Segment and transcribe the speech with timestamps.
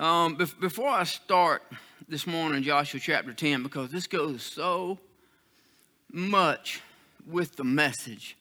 [0.00, 1.62] Um, before I start
[2.08, 4.98] this morning, Joshua chapter 10, because this goes so
[6.10, 6.80] much
[7.26, 8.34] with the message,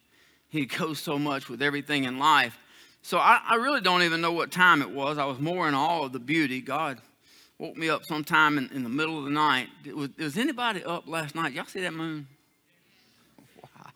[0.54, 2.58] it goes so much with everything in life.
[3.02, 5.18] So I, I really don't even know what time it was.
[5.18, 6.62] I was more in awe of the beauty.
[6.62, 6.98] God
[7.58, 9.68] woke me up sometime in, in the middle of the night.
[9.94, 11.52] Was, was anybody up last night?
[11.52, 12.26] Y'all see that moon?
[13.62, 13.92] Wow.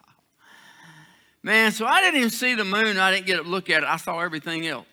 [1.42, 2.98] Man, so I didn't even see the moon.
[2.98, 3.90] I didn't get to look at it.
[3.90, 4.86] I saw everything else.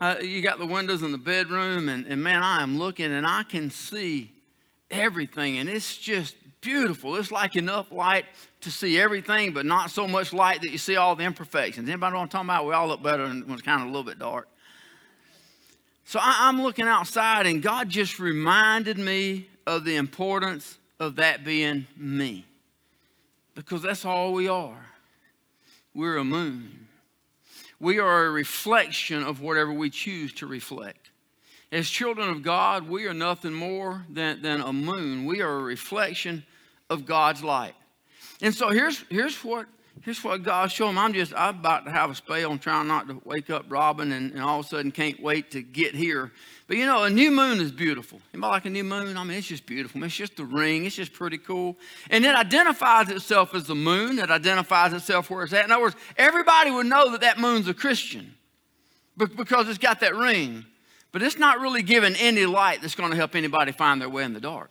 [0.00, 3.26] Uh, you got the windows in the bedroom, and, and man, I am looking and
[3.26, 4.32] I can see
[4.90, 7.16] everything, and it's just beautiful.
[7.16, 8.24] It's like enough light
[8.62, 11.86] to see everything, but not so much light that you see all the imperfections.
[11.86, 12.66] Anybody know what I'm talking about?
[12.66, 14.48] We all look better when it's kind of a little bit dark.
[16.06, 21.44] So I, I'm looking outside, and God just reminded me of the importance of that
[21.44, 22.46] being me.
[23.54, 24.86] Because that's all we are.
[25.94, 26.79] We're a moon.
[27.80, 31.10] We are a reflection of whatever we choose to reflect.
[31.72, 35.24] As children of God, we are nothing more than, than a moon.
[35.24, 36.44] We are a reflection
[36.90, 37.74] of God's light.
[38.42, 39.66] And so here's, here's what
[40.02, 40.98] here's what God showed him.
[40.98, 42.50] I'm just I'm about to have a spell.
[42.50, 45.50] I'm trying not to wake up Robin and, and all of a sudden can't wait
[45.52, 46.32] to get here.
[46.66, 48.20] But you know, a new moon is beautiful.
[48.32, 49.16] Anybody like a new moon?
[49.16, 50.02] I mean, it's just beautiful.
[50.04, 50.86] It's just the ring.
[50.86, 51.76] It's just pretty cool.
[52.10, 54.18] And it identifies itself as the moon.
[54.18, 55.64] It identifies itself where it's at.
[55.64, 58.34] In other words, everybody would know that that moon's a Christian
[59.16, 60.64] because it's got that ring.
[61.12, 64.22] But it's not really giving any light that's going to help anybody find their way
[64.22, 64.70] in the dark.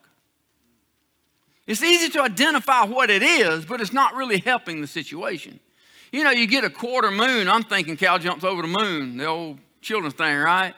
[1.70, 5.60] It's easy to identify what it is, but it's not really helping the situation.
[6.12, 7.48] You know, you get a quarter moon.
[7.48, 10.74] I'm thinking Cal jumps over the moon, the old children's thing, right?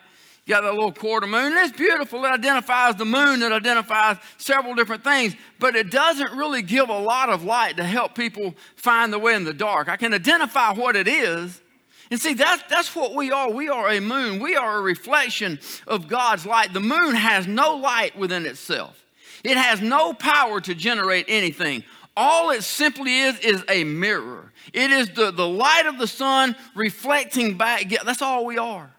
[0.45, 2.25] You got that little quarter moon, it's beautiful.
[2.25, 6.99] It identifies the moon, it identifies several different things, but it doesn't really give a
[6.99, 9.87] lot of light to help people find the way in the dark.
[9.87, 11.61] I can identify what it is.
[12.09, 13.49] And see, that's, that's what we are.
[13.49, 14.41] We are a moon.
[14.41, 16.73] We are a reflection of God's light.
[16.73, 19.00] The moon has no light within itself,
[19.43, 21.83] it has no power to generate anything.
[22.15, 24.51] All it simply is is a mirror.
[24.73, 27.85] It is the, the light of the sun reflecting back.
[28.05, 28.91] That's all we are.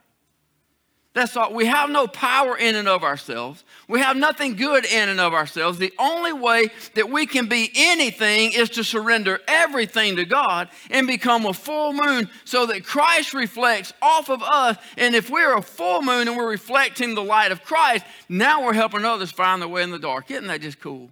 [1.15, 1.53] That's all.
[1.53, 3.65] We have no power in and of ourselves.
[3.93, 5.77] We have nothing good in and of ourselves.
[5.77, 11.07] The only way that we can be anything is to surrender everything to God and
[11.07, 14.79] become a full moon so that Christ reflects off of us.
[14.97, 18.73] And if we're a full moon and we're reflecting the light of Christ, now we're
[18.73, 20.31] helping others find their way in the dark.
[20.31, 21.11] Isn't that just cool?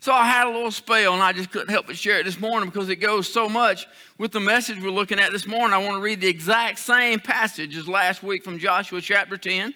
[0.00, 2.38] So I had a little spell and I just couldn't help but share it this
[2.38, 3.86] morning because it goes so much
[4.18, 5.72] with the message we're looking at this morning.
[5.72, 9.72] I want to read the exact same passage as last week from Joshua chapter 10.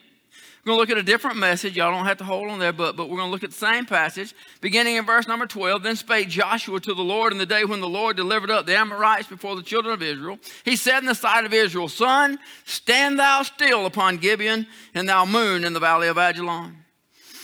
[0.67, 1.77] We're going to look at a different message.
[1.77, 3.57] Y'all don't have to hold on there, but, but we're going to look at the
[3.57, 4.35] same passage.
[4.61, 7.81] Beginning in verse number 12, then spake Joshua to the Lord in the day when
[7.81, 10.41] the Lord delivered up the Amorites before the children of Israel.
[10.65, 15.25] He said in the sight of Israel, Sun, stand thou still upon Gibeon, and thou
[15.25, 16.75] moon in the valley of Ajalon.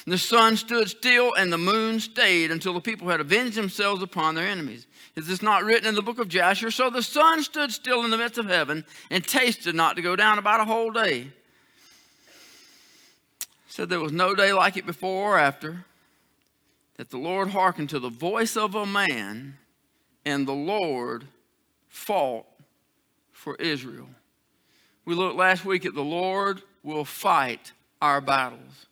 [0.05, 4.03] And the sun stood still and the moon stayed until the people had avenged themselves
[4.03, 4.89] upon their enemies.
[5.15, 6.73] Is this not written in the book of Jasher?
[6.73, 10.17] So the sun stood still in the midst of heaven and tasted not to go
[10.17, 11.31] down about a whole day.
[13.73, 15.87] Said there was no day like it before or after,
[16.99, 19.57] that the Lord hearkened to the voice of a man,
[20.27, 21.25] and the Lord
[21.89, 22.45] fought
[23.31, 24.11] for Israel.
[25.07, 27.73] We looked last week at the Lord will fight
[28.03, 28.89] our battles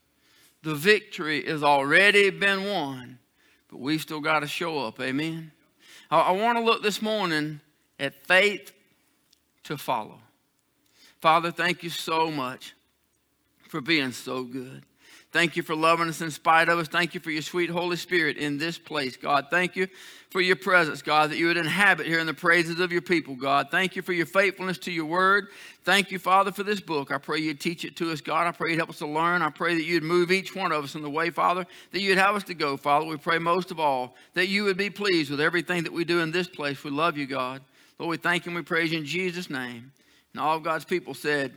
[0.63, 3.19] the victory has already been won,
[3.69, 4.99] but we've still got to show up.
[4.99, 5.53] Amen.
[6.11, 7.61] I, I want to look this morning
[7.99, 8.73] at faith
[9.65, 10.21] to follow.
[11.21, 12.75] Father, thank you so much
[13.71, 14.83] for being so good.
[15.33, 16.89] Thank you for loving us in spite of us.
[16.89, 19.47] Thank you for your sweet Holy Spirit in this place, God.
[19.49, 19.87] Thank you
[20.31, 23.37] for your presence, God, that you would inhabit here in the praises of your people,
[23.37, 23.69] God.
[23.71, 25.47] Thank you for your faithfulness to your word.
[25.85, 27.13] Thank you, Father, for this book.
[27.13, 28.49] I pray you'd teach it to us, God.
[28.49, 29.41] I pray you'd help us to learn.
[29.41, 32.19] I pray that you'd move each one of us in the way, Father, that you'd
[32.19, 33.07] have us to go, Father.
[33.07, 36.21] We pray most of all that you would be pleased with everything that we do
[36.21, 36.83] in this place.
[36.83, 37.63] We love you, God.
[38.01, 39.93] Lord, we thank you and we praise you in Jesus' name.
[40.33, 41.57] And all of God's people said,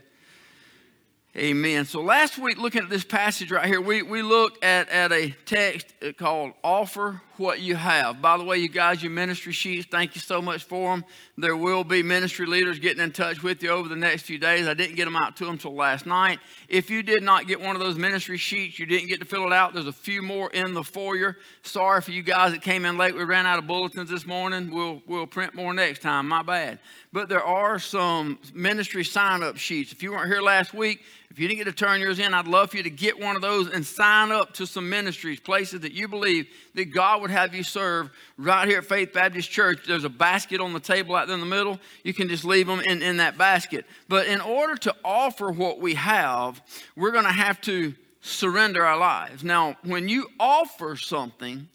[1.36, 1.84] Amen.
[1.84, 5.30] So last week, looking at this passage right here, we, we looked at, at a
[5.46, 8.22] text called Offer What You Have.
[8.22, 11.04] By the way, you guys, your ministry sheets, thank you so much for them.
[11.36, 14.68] There will be ministry leaders getting in touch with you over the next few days.
[14.68, 16.38] I didn't get them out to them until last night.
[16.68, 19.44] If you did not get one of those ministry sheets, you didn't get to fill
[19.48, 21.38] it out, there's a few more in the foyer.
[21.62, 23.12] Sorry for you guys that came in late.
[23.12, 24.70] We ran out of bulletins this morning.
[24.72, 26.28] We'll, we'll print more next time.
[26.28, 26.78] My bad.
[27.12, 29.90] But there are some ministry sign up sheets.
[29.90, 31.00] If you weren't here last week,
[31.34, 33.34] If you didn't get to turn yours in, I'd love for you to get one
[33.34, 36.46] of those and sign up to some ministries, places that you believe
[36.76, 39.80] that God would have you serve right here at Faith Baptist Church.
[39.84, 41.80] There's a basket on the table out there in the middle.
[42.04, 43.84] You can just leave them in, in that basket.
[44.08, 46.62] But in order to offer what we have,
[46.94, 49.42] we're going to have to surrender our lives.
[49.42, 51.68] Now, when you offer something,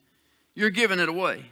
[0.56, 1.44] you're giving it away.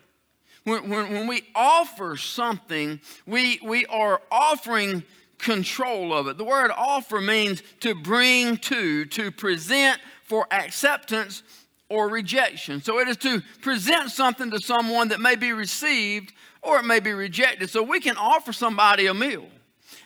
[0.64, 5.04] When, when, when we offer something, we, we are offering
[5.38, 6.38] control of it.
[6.38, 11.44] The word offer means to bring to, to present for acceptance
[11.90, 12.82] or rejection.
[12.82, 17.00] So it is to present something to someone that may be received or it may
[17.00, 17.70] be rejected.
[17.70, 19.46] So we can offer somebody a meal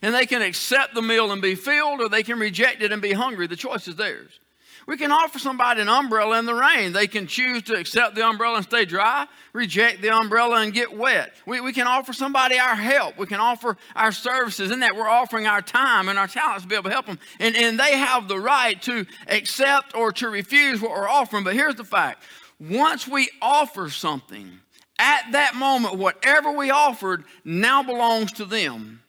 [0.02, 3.02] and they can accept the meal and be filled or they can reject it and
[3.02, 3.48] be hungry.
[3.48, 4.41] The choice is theirs.
[4.88, 6.92] We can offer somebody an umbrella in the rain.
[6.92, 10.98] They can choose to accept the umbrella and stay dry, reject the umbrella and get
[10.98, 11.34] wet.
[11.46, 13.18] We, we can offer somebody our help.
[13.18, 14.72] We can offer our services.
[14.72, 17.20] In that, we're offering our time and our talents to be able to help them.
[17.40, 21.44] And, and they have the right to accept or to refuse what we're offering.
[21.44, 22.24] But here's the fact
[22.60, 24.60] once we offer something,
[25.00, 29.02] at that moment, whatever we offered now belongs to them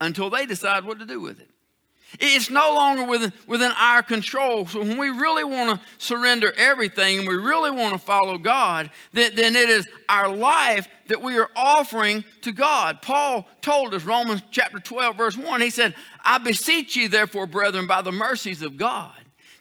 [0.00, 1.47] until they decide what to do with it.
[2.18, 4.66] It's no longer within, within our control.
[4.66, 8.90] So when we really want to surrender everything and we really want to follow God,
[9.12, 13.02] then, then it is our life that we are offering to God.
[13.02, 15.94] Paul told us, Romans chapter 12, verse 1, he said,
[16.24, 19.12] I beseech you, therefore, brethren, by the mercies of God,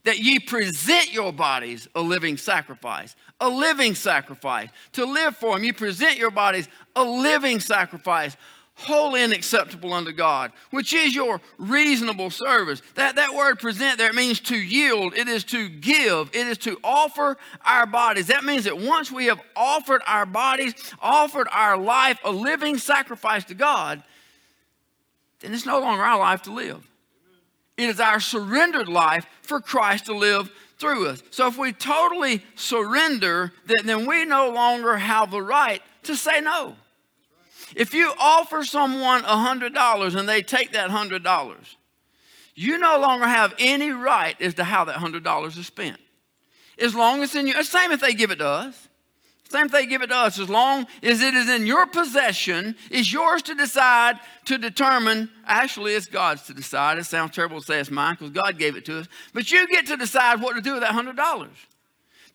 [0.06, 5.66] that ye present your bodies a living sacrifice, a living sacrifice to live for Him.
[5.66, 8.38] You present your bodies a living sacrifice
[8.78, 12.82] holy and acceptable unto God, which is your reasonable service.
[12.96, 16.78] That, that word present there means to yield, it is to give, it is to
[16.84, 18.28] offer our bodies.
[18.28, 23.44] That means that once we have offered our bodies, offered our life a living sacrifice
[23.46, 24.04] to God,
[25.40, 26.88] then it's no longer our life to live.
[27.78, 31.24] It is our surrendered life for Christ to live through us.
[31.32, 36.42] So if we totally surrender, then, then we no longer have the right to say
[36.42, 36.76] no.
[37.76, 41.76] If you offer someone $100 and they take that $100,
[42.56, 46.00] you no longer have any right as to how that $100 is spent.
[46.80, 48.88] As long as in you, same if they give it to us.
[49.50, 50.40] Same if they give it to us.
[50.40, 55.30] As long as it is in your possession, it's yours to decide, to determine.
[55.46, 56.98] Actually, it's God's to decide.
[56.98, 59.08] It sounds terrible to say it's mine because God gave it to us.
[59.34, 61.50] But you get to decide what to do with that $100.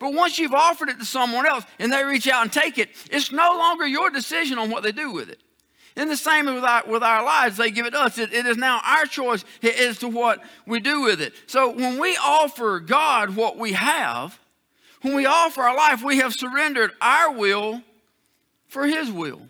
[0.03, 2.89] But once you've offered it to someone else and they reach out and take it,
[3.09, 5.41] it's no longer your decision on what they do with it.
[5.95, 8.19] And the same with our, with our lives, they give it to us.
[8.19, 11.35] It, it is now our choice as to what we do with it.
[11.47, 14.41] So when we offer God what we have,
[15.03, 17.81] when we offer our life, we have surrendered our will
[18.67, 19.43] for His will.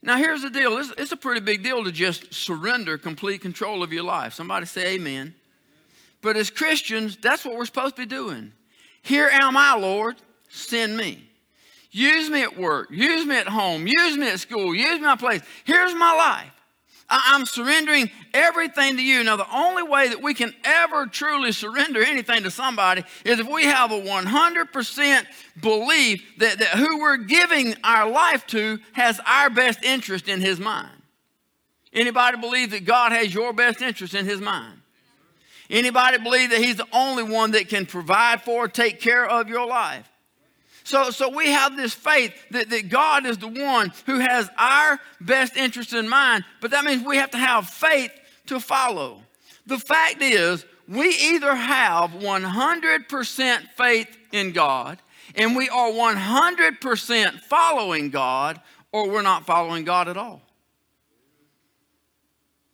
[0.00, 3.82] Now, here's the deal it's, it's a pretty big deal to just surrender complete control
[3.82, 4.32] of your life.
[4.32, 5.34] Somebody say amen.
[6.22, 8.52] But as Christians, that's what we're supposed to be doing.
[9.02, 10.16] Here am I, Lord,
[10.48, 11.28] send me.
[11.90, 15.42] Use me at work, use me at home, use me at school, use my place.
[15.64, 16.50] Here's my life.
[17.10, 19.22] I'm surrendering everything to you.
[19.22, 23.46] Now, the only way that we can ever truly surrender anything to somebody is if
[23.46, 25.26] we have a 100%
[25.60, 30.58] belief that, that who we're giving our life to has our best interest in his
[30.58, 31.02] mind.
[31.92, 34.81] Anybody believe that God has your best interest in his mind?
[35.72, 39.66] Anybody believe that He's the only one that can provide for, take care of your
[39.66, 40.08] life?
[40.84, 45.00] So, so we have this faith that, that God is the one who has our
[45.20, 48.12] best interest in mind, but that means we have to have faith
[48.46, 49.22] to follow.
[49.66, 54.98] The fact is, we either have 100% faith in God
[55.36, 58.60] and we are 100% following God,
[58.90, 60.42] or we're not following God at all.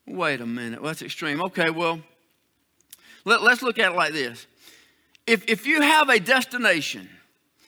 [0.06, 1.40] Wait a minute, well, that's extreme.
[1.42, 2.00] Okay, well,
[3.24, 4.46] let, us look at it like this.
[5.26, 7.08] If, if you have a destination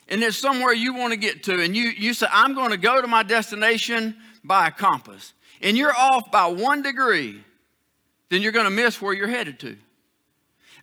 [0.07, 2.77] and there's somewhere you want to get to, and you, you say, I'm going to
[2.77, 7.43] go to my destination by a compass, and you're off by one degree,
[8.29, 9.77] then you're going to miss where you're headed to.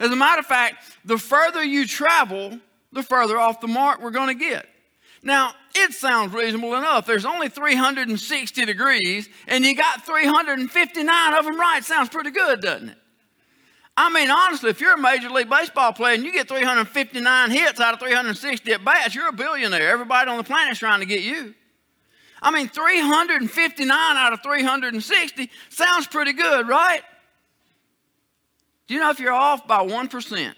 [0.01, 2.59] As a matter of fact, the further you travel,
[2.93, 4.67] the further off the mark we're going to get.
[5.23, 7.07] Now, it sounds reasonable enough.
[7.07, 11.83] There's only 360 degrees, and you got 359 of them right.
[11.83, 12.99] Sounds pretty good, doesn't it?
[14.01, 17.81] I mean, honestly, if you're a Major League Baseball player and you get 359 hits
[17.81, 19.89] out of 360 at bats, you're a billionaire.
[19.89, 21.53] Everybody on the planet is trying to get you.
[22.41, 27.03] I mean, 359 out of 360 sounds pretty good, right?
[28.87, 30.55] Do you know if you're off by 1%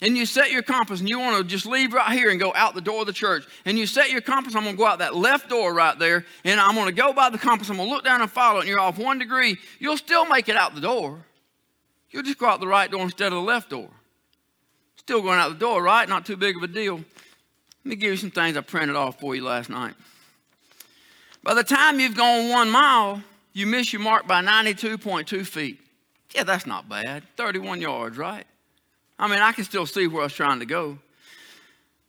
[0.00, 2.52] and you set your compass and you want to just leave right here and go
[2.52, 4.86] out the door of the church and you set your compass, I'm going to go
[4.86, 7.76] out that left door right there and I'm going to go by the compass, I'm
[7.76, 10.48] going to look down and follow it and you're off one degree, you'll still make
[10.48, 11.24] it out the door.
[12.12, 13.88] You'll just go out the right door instead of the left door.
[14.96, 16.08] Still going out the door, right?
[16.08, 16.96] Not too big of a deal.
[16.96, 17.04] Let
[17.84, 19.94] me give you some things I printed off for you last night.
[21.42, 25.80] By the time you've gone one mile, you miss your mark by 92.2 feet.
[26.34, 27.24] Yeah, that's not bad.
[27.36, 28.46] 31 yards, right?
[29.18, 30.98] I mean, I can still see where I was trying to go.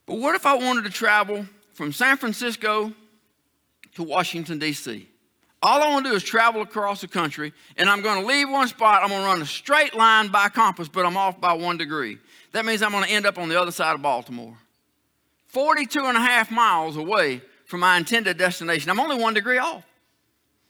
[0.06, 2.94] But what if I wanted to travel from San Francisco
[3.96, 5.08] to Washington, D.C.?
[5.64, 8.50] All I want to do is travel across the country, and I'm going to leave
[8.50, 9.02] one spot.
[9.02, 12.18] I'm going to run a straight line by compass, but I'm off by one degree.
[12.52, 14.58] That means I'm going to end up on the other side of Baltimore.
[15.48, 18.90] 42 and a half miles away from my intended destination.
[18.90, 19.86] I'm only one degree off.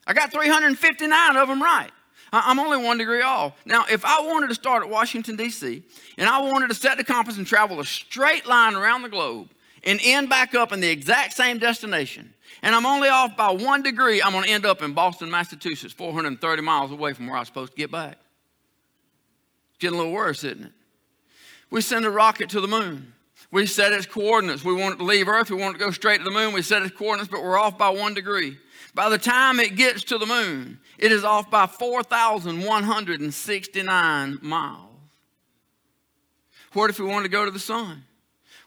[0.05, 1.89] I got 359 of them right.
[2.31, 3.53] I'm only one degree off.
[3.65, 5.81] Now, if I wanted to start at Washington, D.C.,
[6.19, 9.49] and I wanted to set the compass and travel a straight line around the globe
[9.83, 13.83] and end back up in the exact same destination, and I'm only off by one
[13.83, 17.39] degree, I'm going to end up in Boston, Massachusetts, 430 miles away from where I
[17.39, 18.17] was supposed to get back.
[19.71, 20.71] It's Getting a little worse, isn't it?
[21.69, 23.13] We send a rocket to the moon.
[23.51, 24.63] We set its coordinates.
[24.63, 25.51] We want it to leave Earth.
[25.51, 26.53] We want it to go straight to the moon.
[26.53, 28.57] We set its coordinates, but we're off by one degree.
[28.95, 34.93] By the time it gets to the moon, it is off by 4,169 miles.
[36.73, 38.03] What if we wanted to go to the sun?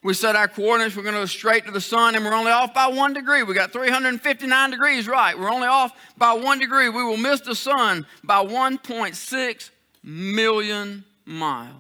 [0.07, 2.53] We set our coordinates, we're going to go straight to the sun, and we're only
[2.53, 3.43] off by one degree.
[3.43, 5.37] We got 359 degrees right.
[5.37, 6.89] We're only off by one degree.
[6.89, 9.71] We will miss the sun by 1.6
[10.05, 11.75] million miles.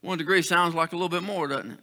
[0.00, 1.78] One degree sounds like a little bit more, doesn't it?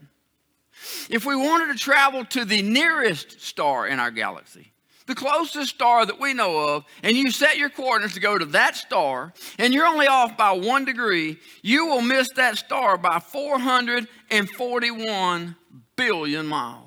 [1.09, 4.73] If we wanted to travel to the nearest star in our galaxy,
[5.07, 8.43] the closest star that we know of, and you set your coordinates to go to
[8.45, 13.19] that star, and you're only off by one degree, you will miss that star by
[13.19, 15.55] 441
[15.95, 16.83] billion miles.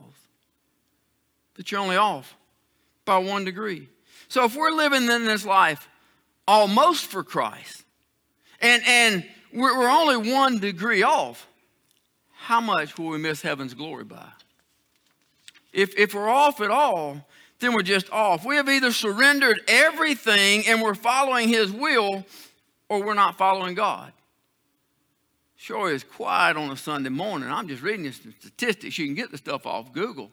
[1.54, 2.36] That you're only off
[3.06, 3.88] by one degree.
[4.28, 5.88] So if we're living in this life
[6.46, 7.84] almost for Christ,
[8.60, 11.48] and, and we're, we're only one degree off,
[12.32, 14.28] how much will we miss heaven's glory by?
[15.72, 17.26] If, if we're off at all,
[17.60, 18.44] then we're just off.
[18.44, 22.24] We have either surrendered everything and we're following His will,
[22.88, 24.12] or we're not following God.
[25.56, 27.50] Sure is quiet on a Sunday morning.
[27.50, 28.98] I'm just reading some statistics.
[28.98, 30.30] You can get the stuff off Google.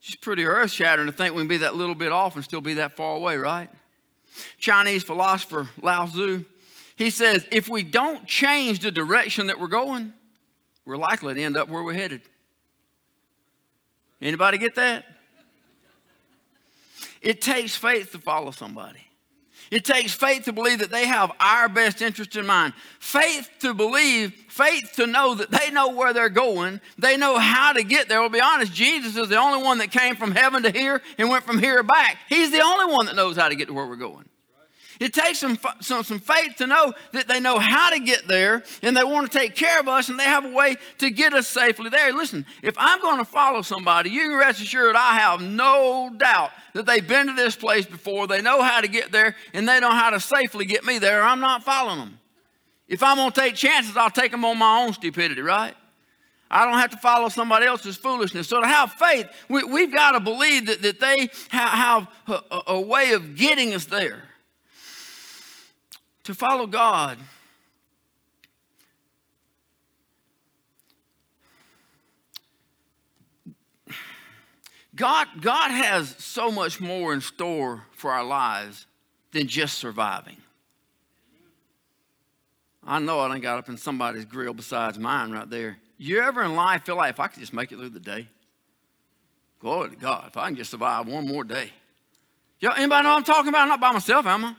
[0.00, 2.62] It's pretty earth shattering to think we can be that little bit off and still
[2.62, 3.68] be that far away, right?
[4.58, 6.44] Chinese philosopher Lao Tzu,
[6.96, 10.14] he says, if we don't change the direction that we're going,
[10.86, 12.22] we're likely to end up where we're headed.
[14.20, 15.04] Anybody get that?
[17.20, 19.00] It takes faith to follow somebody.
[19.70, 22.72] It takes faith to believe that they have our best interest in mind.
[23.00, 26.80] Faith to believe, faith to know that they know where they're going.
[26.96, 28.20] They know how to get there.
[28.20, 31.28] We'll be honest, Jesus is the only one that came from heaven to here and
[31.28, 32.16] went from here back.
[32.28, 34.26] He's the only one that knows how to get to where we're going.
[35.00, 38.64] It takes some, some, some faith to know that they know how to get there
[38.82, 41.32] and they want to take care of us and they have a way to get
[41.34, 42.12] us safely there.
[42.12, 46.50] Listen, if I'm going to follow somebody, you can rest assured I have no doubt
[46.74, 49.78] that they've been to this place before, they know how to get there, and they
[49.78, 51.22] know how to safely get me there.
[51.22, 52.18] I'm not following them.
[52.88, 55.74] If I'm going to take chances, I'll take them on my own stupidity, right?
[56.50, 58.48] I don't have to follow somebody else's foolishness.
[58.48, 62.62] So to have faith, we, have got to believe that, that they have, have a,
[62.68, 64.27] a way of getting us there
[66.28, 67.16] to follow God.
[74.94, 78.84] God, God has so much more in store for our lives
[79.32, 80.36] than just surviving.
[82.86, 85.78] I know I done got up in somebody's grill besides mine right there.
[85.96, 88.28] You ever in life feel like if I could just make it through the day?
[89.60, 91.70] Glory to God, if I can just survive one more day.
[92.60, 93.62] Y'all, anybody know I'm talking about?
[93.62, 94.54] I'm not by myself, am I?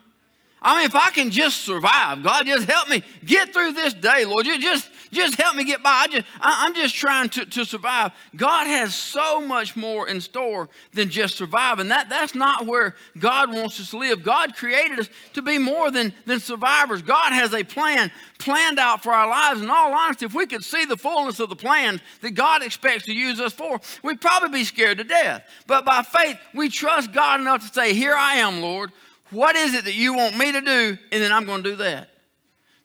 [0.62, 4.26] I mean, if I can just survive, God, just help me get through this day,
[4.26, 4.46] Lord.
[4.46, 5.90] You just, just help me get by.
[5.90, 8.12] I just, I, am just trying to, to survive.
[8.36, 11.80] God has so much more in store than just survive.
[11.80, 14.22] And that, that's not where God wants us to live.
[14.22, 17.02] God created us to be more than, than survivors.
[17.02, 19.62] God has a plan planned out for our lives.
[19.62, 23.06] In all honesty, if we could see the fullness of the plan that God expects
[23.06, 25.44] to use us for, we'd probably be scared to death.
[25.68, 28.92] But by faith, we trust God enough to say, Here I am, Lord.
[29.32, 30.98] What is it that you want me to do?
[31.12, 32.10] And then I'm going to do that.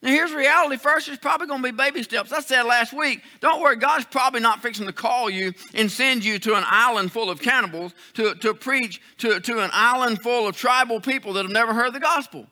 [0.05, 0.77] Now, here's reality.
[0.77, 2.31] First, it's probably going to be baby steps.
[2.31, 6.23] I said last week, don't worry, God's probably not fixing to call you and send
[6.23, 10.47] you to an island full of cannibals to, to preach to, to an island full
[10.47, 12.45] of tribal people that have never heard the gospel.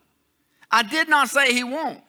[0.71, 2.01] I did not say He won't.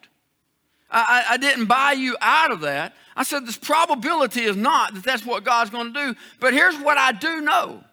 [0.89, 2.95] I, I, I didn't buy you out of that.
[3.15, 6.19] I said this probability is not that that's what God's going to do.
[6.39, 7.83] But here's what I do know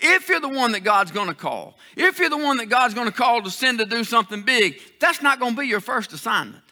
[0.00, 2.94] If you're the one that God's going to call, if you're the one that God's
[2.94, 5.80] going to call to send to do something big, that's not going to be your
[5.80, 6.62] first assignment.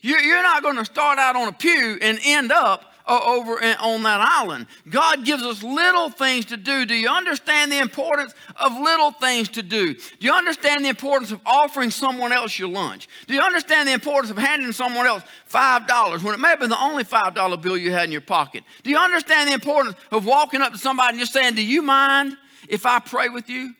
[0.00, 4.02] You're not going to start out on a pew and end up Uh, over on
[4.02, 4.66] that island.
[4.88, 6.86] God gives us little things to do.
[6.86, 9.92] Do you understand the importance of little things to do?
[9.92, 13.06] Do you understand the importance of offering someone else your lunch?
[13.26, 16.70] Do you understand the importance of handing someone else $5 when it may have been
[16.70, 18.64] the only $5 bill you had in your pocket?
[18.82, 21.82] Do you understand the importance of walking up to somebody and just saying, Do you
[21.82, 22.38] mind
[22.70, 23.74] if I pray with you?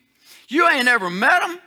[0.48, 1.58] You ain't ever met them.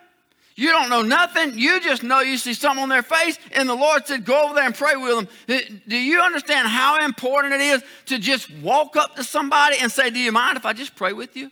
[0.60, 1.60] You don't know nothing.
[1.60, 4.56] You just know you see something on their face, and the Lord said, Go over
[4.56, 5.82] there and pray with them.
[5.88, 10.10] Do you understand how important it is to just walk up to somebody and say,
[10.10, 11.52] Do you mind if I just pray with you?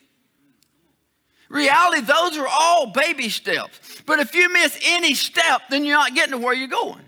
[1.49, 4.01] Reality, those are all baby steps.
[4.07, 7.04] But if you miss any step, then you're not getting to where you're going.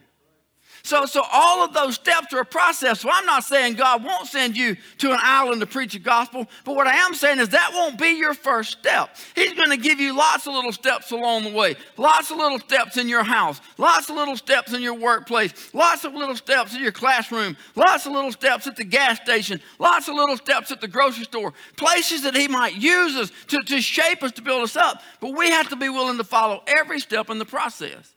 [0.87, 3.01] So, so all of those steps are a process.
[3.01, 6.47] So I'm not saying God won't send you to an island to preach the gospel,
[6.63, 9.17] but what I am saying is that won't be your first step.
[9.35, 12.59] He's going to give you lots of little steps along the way, lots of little
[12.59, 16.73] steps in your house, lots of little steps in your workplace, lots of little steps
[16.73, 20.71] in your classroom, lots of little steps at the gas station, lots of little steps
[20.71, 24.41] at the grocery store, places that He might use us to, to shape us, to
[24.41, 25.01] build us up.
[25.19, 28.13] But we have to be willing to follow every step in the process.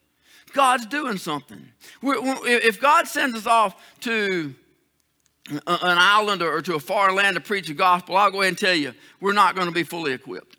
[0.52, 1.68] God's doing something.
[2.02, 4.54] If God sends us off to
[5.50, 8.58] an island or to a far land to preach the gospel, I'll go ahead and
[8.58, 10.56] tell you, we're not going to be fully equipped.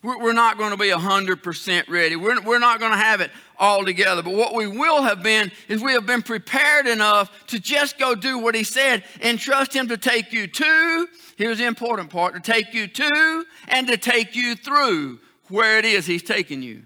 [0.00, 2.14] We're not going to be 100% ready.
[2.14, 4.22] We're, we're not going to have it all together.
[4.22, 8.14] But what we will have been is we have been prepared enough to just go
[8.14, 12.34] do what he said and trust him to take you to, here's the important part,
[12.34, 16.84] to take you to and to take you through where it is he's taking you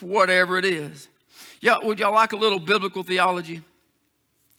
[0.00, 1.08] whatever it is.
[1.60, 3.62] Yeah, would y'all like a little biblical theology?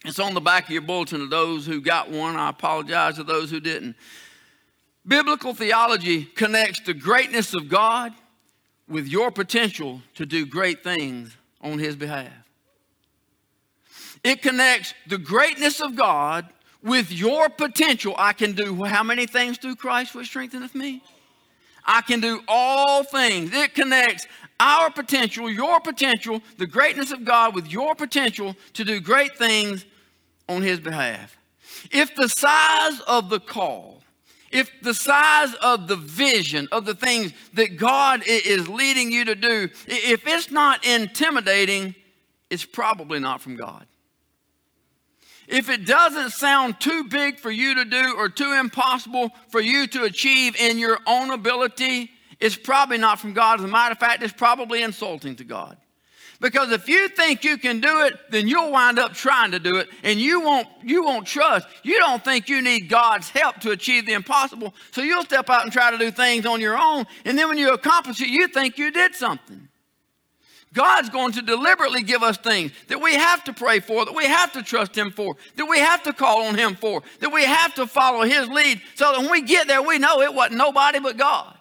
[0.05, 2.35] It's on the back of your bulletin of those who got one.
[2.35, 3.95] I apologize to those who didn't.
[5.05, 8.13] Biblical theology connects the greatness of God
[8.87, 12.31] with your potential to do great things on His behalf.
[14.23, 16.47] It connects the greatness of God
[16.83, 18.15] with your potential.
[18.17, 21.01] I can do how many things through Christ which strengtheneth me?
[21.85, 23.53] I can do all things.
[23.53, 24.27] It connects
[24.59, 29.85] our potential, your potential, the greatness of God with your potential to do great things
[30.49, 31.37] on His behalf.
[31.91, 34.01] If the size of the call,
[34.51, 39.35] if the size of the vision of the things that God is leading you to
[39.35, 41.93] do, if it's not intimidating,
[42.49, 43.85] it's probably not from God.
[45.47, 49.87] If it doesn't sound too big for you to do or too impossible for you
[49.87, 53.59] to achieve in your own ability, it's probably not from God.
[53.59, 55.77] As a matter of fact, it's probably insulting to God.
[56.39, 59.77] Because if you think you can do it, then you'll wind up trying to do
[59.77, 61.67] it and you won't, you won't trust.
[61.81, 64.75] You don't think you need God's help to achieve the impossible.
[64.91, 67.05] So you'll step out and try to do things on your own.
[67.25, 69.67] And then when you accomplish it, you think you did something.
[70.73, 74.25] God's going to deliberately give us things that we have to pray for, that we
[74.25, 77.45] have to trust Him for, that we have to call on Him for, that we
[77.45, 80.57] have to follow His lead so that when we get there, we know it wasn't
[80.57, 81.56] nobody but God.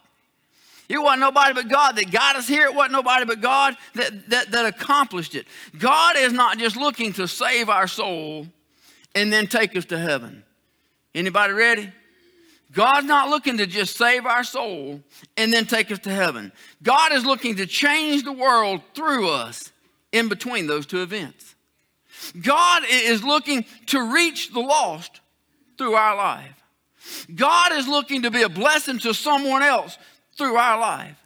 [0.89, 2.67] It wasn't nobody but God that got us here.
[2.67, 5.47] It wasn't nobody but God that, that, that accomplished it.
[5.79, 8.47] God is not just looking to save our soul
[9.15, 10.45] and then take us to heaven.
[11.15, 11.93] Anybody ready?
[12.73, 15.01] God's not looking to just save our soul
[15.37, 16.53] and then take us to heaven.
[16.83, 19.73] God is looking to change the world through us
[20.13, 21.55] in between those two events.
[22.41, 25.21] God is looking to reach the lost
[25.79, 26.63] through our life.
[27.35, 29.97] God is looking to be a blessing to someone else
[30.37, 31.17] through our life.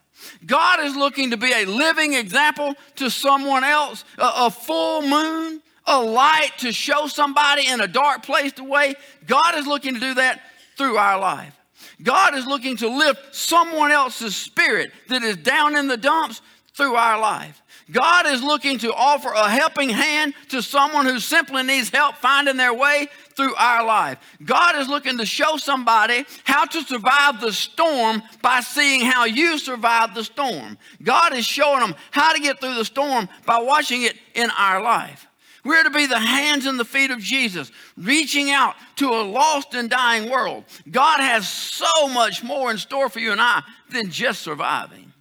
[0.44, 5.62] God is looking to be a living example to someone else, a, a full moon,
[5.86, 8.94] a light to show somebody in a dark place the way.
[9.26, 10.40] God is looking to do that
[10.76, 11.56] through our life.
[12.02, 16.40] God is looking to lift someone else's spirit that is down in the dumps
[16.74, 17.60] through our life.
[17.90, 22.56] God is looking to offer a helping hand to someone who simply needs help finding
[22.56, 23.08] their way
[23.40, 24.18] through our life.
[24.44, 29.58] God is looking to show somebody how to survive the storm by seeing how you
[29.58, 30.76] survive the storm.
[31.02, 34.82] God is showing them how to get through the storm by watching it in our
[34.82, 35.26] life.
[35.64, 39.74] We're to be the hands and the feet of Jesus, reaching out to a lost
[39.74, 40.64] and dying world.
[40.90, 45.14] God has so much more in store for you and I than just surviving.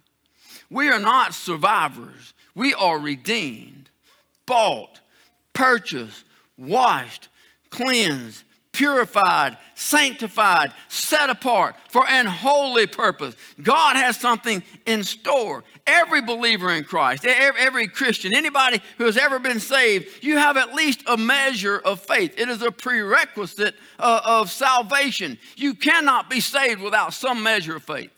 [0.68, 3.88] We are not survivors, we are redeemed,
[4.44, 5.00] bought,
[5.54, 6.24] purchased,
[6.58, 7.30] washed,
[7.70, 13.34] cleansed, purified, sanctified, set apart for an holy purpose.
[13.60, 15.64] God has something in store.
[15.86, 20.74] Every believer in Christ, every Christian, anybody who has ever been saved, you have at
[20.74, 22.34] least a measure of faith.
[22.38, 25.38] It is a prerequisite uh, of salvation.
[25.56, 28.10] You cannot be saved without some measure of faith.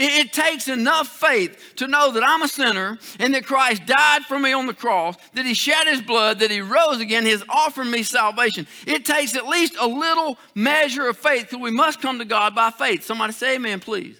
[0.00, 4.22] It, it, takes enough faith to know that I'm a sinner and that Christ died
[4.22, 7.32] for me on the cross, that He shed His blood, that He rose again, He
[7.32, 8.66] has offered me salvation.
[8.86, 12.54] It takes at least a little measure of faith because we must come to God
[12.54, 13.04] by faith.
[13.04, 14.18] Somebody say amen, please.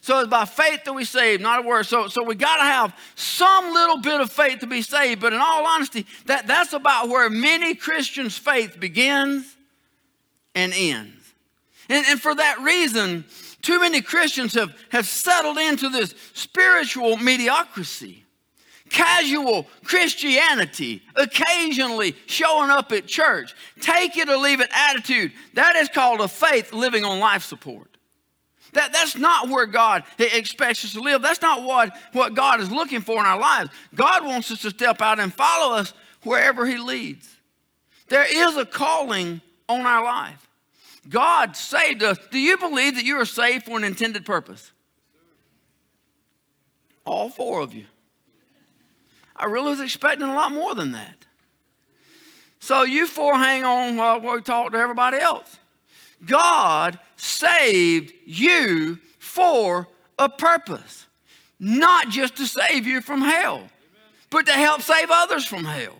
[0.00, 1.86] So it's by faith that we save, not a word.
[1.86, 5.20] So, so we got to have some little bit of faith to be saved.
[5.20, 9.54] But in all honesty, that, that's about where many Christians' faith begins
[10.56, 11.34] and ends.
[11.88, 13.24] And, and for that reason,
[13.62, 18.24] too many Christians have, have settled into this spiritual mediocrity,
[18.88, 25.32] casual Christianity, occasionally showing up at church, take it or leave it attitude.
[25.54, 27.88] That is called a faith living on life support.
[28.74, 31.22] That, that's not where God expects us to live.
[31.22, 33.70] That's not what, what God is looking for in our lives.
[33.94, 37.28] God wants us to step out and follow us wherever He leads.
[38.08, 40.47] There is a calling on our life.
[41.08, 42.18] God saved us.
[42.30, 44.72] Do you believe that you are saved for an intended purpose?
[47.04, 47.84] All four of you.
[49.36, 51.26] I really was expecting a lot more than that.
[52.60, 55.58] So you four hang on while we talk to everybody else.
[56.26, 59.86] God saved you for
[60.18, 61.06] a purpose,
[61.60, 63.68] not just to save you from hell,
[64.30, 65.96] but to help save others from hell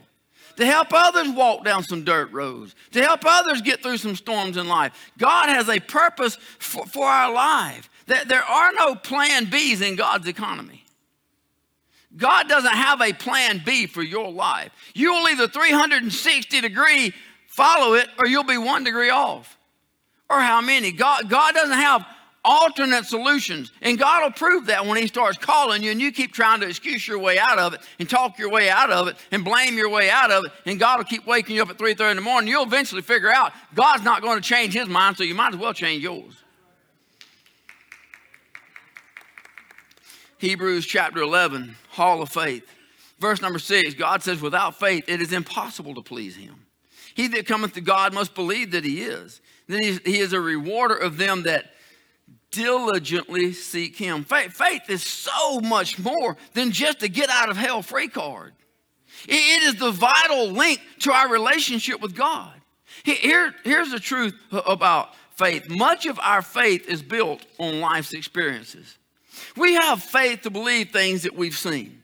[0.58, 4.56] to help others walk down some dirt roads, to help others get through some storms
[4.56, 5.12] in life.
[5.16, 7.88] God has a purpose for, for our life.
[8.06, 10.84] That There are no plan Bs in God's economy.
[12.16, 14.72] God doesn't have a plan B for your life.
[14.94, 17.14] You will either 360 degree
[17.46, 19.56] follow it or you'll be one degree off.
[20.28, 20.90] Or how many?
[20.90, 22.04] God, God doesn't have
[22.44, 23.72] alternate solutions.
[23.82, 26.68] And God will prove that when He starts calling you and you keep trying to
[26.68, 29.76] excuse your way out of it and talk your way out of it and blame
[29.76, 30.52] your way out of it.
[30.66, 32.48] And God will keep waking you up at 3.30 in the morning.
[32.48, 35.60] You'll eventually figure out God's not going to change His mind, so you might as
[35.60, 36.34] well change yours.
[40.38, 42.64] Hebrews chapter 11, Hall of Faith.
[43.18, 46.54] Verse number 6, God says, Without faith, it is impossible to please Him.
[47.14, 49.40] He that cometh to God must believe that He is.
[49.66, 51.72] that He is a rewarder of them that
[52.58, 54.24] diligently seek Him.
[54.24, 58.52] Faith, faith is so much more than just a get out of hell free card.
[59.26, 62.52] It is the vital link to our relationship with God.
[63.04, 68.98] Here, here's the truth about faith much of our faith is built on life's experiences.
[69.56, 72.02] We have faith to believe things that we've seen.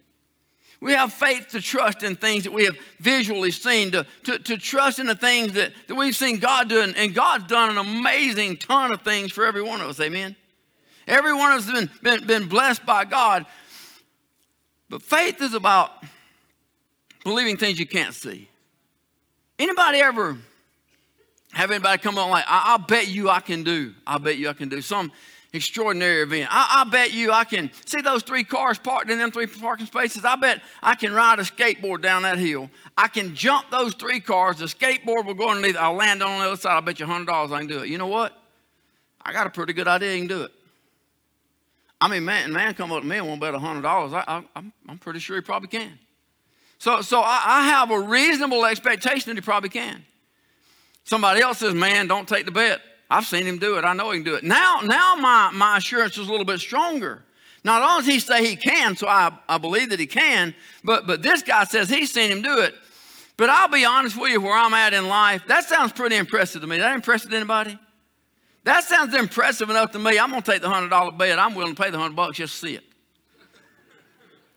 [0.81, 4.57] We have faith to trust in things that we have visually seen, to, to, to
[4.57, 6.81] trust in the things that, that we've seen God do.
[6.81, 9.99] And God's done an amazing ton of things for every one of us.
[9.99, 10.37] Amen?
[11.07, 13.47] Every one of us has been, been, been blessed by God.
[14.89, 15.91] But faith is about
[17.25, 18.49] believing things you can't see.
[19.59, 20.37] Anybody ever
[21.53, 24.49] have anybody come on like, I, will bet you I can do, I bet you
[24.49, 25.13] I can do some
[25.53, 26.49] extraordinary event.
[26.51, 29.87] I, I, bet you I can see those three cars parked in them three parking
[29.87, 30.25] spaces.
[30.25, 32.71] I bet I can ride a skateboard down that hill.
[32.99, 34.59] I can jump those three cars.
[34.59, 35.77] The skateboard will go underneath.
[35.77, 36.77] I'll land on the other side.
[36.77, 37.89] I bet you $100 I can do it.
[37.89, 38.37] You know what?
[39.23, 40.53] I got a pretty good idea you can do it.
[42.05, 44.13] I mean, man, man come up to me and won't bet $100.
[44.13, 45.99] I, I, I'm, I'm pretty sure he probably can.
[46.77, 50.05] So, so I, I have a reasonable expectation that he probably can.
[51.05, 52.83] Somebody else says, man, don't take the bet.
[53.09, 53.87] I've seen him do it.
[53.87, 54.45] I know he can do it.
[54.45, 57.23] Now, now my, my assurance is a little bit stronger.
[57.65, 61.07] Not only does he say he can, so I, I believe that he can, but,
[61.07, 62.75] but this guy says he's seen him do it.
[63.39, 66.61] But I'll be honest with you, where I'm at in life, that sounds pretty impressive
[66.61, 66.77] to me.
[66.77, 67.79] That impressive to anybody?
[68.65, 70.19] That sounds impressive enough to me.
[70.19, 71.39] I'm going to take the $100 bet.
[71.39, 72.85] I'm willing to pay the 100 bucks just to see it.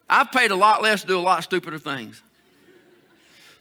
[0.10, 2.22] I've paid a lot less to do a lot stupider things.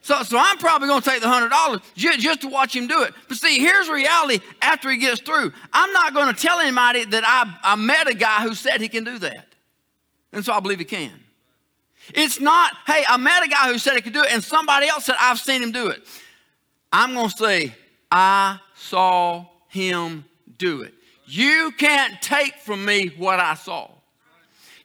[0.02, 3.02] So, so I'm probably going to take the $100 just, just to watch him do
[3.02, 3.12] it.
[3.26, 5.52] But see, here's reality after he gets through.
[5.72, 8.88] I'm not going to tell anybody that I, I met a guy who said he
[8.88, 9.48] can do that.
[10.32, 11.10] And so I believe he can.
[12.14, 14.86] It's not, hey, I met a guy who said he could do it, and somebody
[14.86, 16.04] else said, I've seen him do it.
[16.92, 17.74] I'm going to say,
[18.08, 20.24] I saw him
[20.58, 20.94] do it.
[21.26, 23.90] You can't take from me what I saw.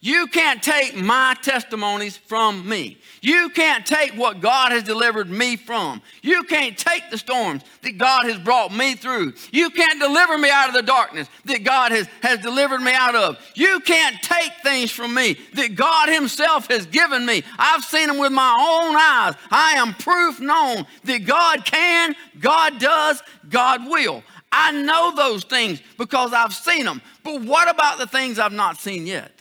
[0.03, 2.97] You can't take my testimonies from me.
[3.21, 6.01] You can't take what God has delivered me from.
[6.23, 9.33] You can't take the storms that God has brought me through.
[9.51, 13.13] You can't deliver me out of the darkness that God has, has delivered me out
[13.13, 13.37] of.
[13.53, 17.43] You can't take things from me that God Himself has given me.
[17.59, 19.35] I've seen them with my own eyes.
[19.51, 24.23] I am proof known that God can, God does, God will.
[24.51, 27.01] I know those things because I've seen them.
[27.23, 29.31] But what about the things I've not seen yet?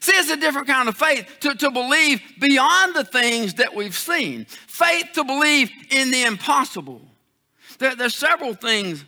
[0.00, 3.96] See, it's a different kind of faith to, to believe beyond the things that we've
[3.96, 4.44] seen.
[4.44, 7.00] Faith to believe in the impossible.
[7.78, 9.04] There, there's several things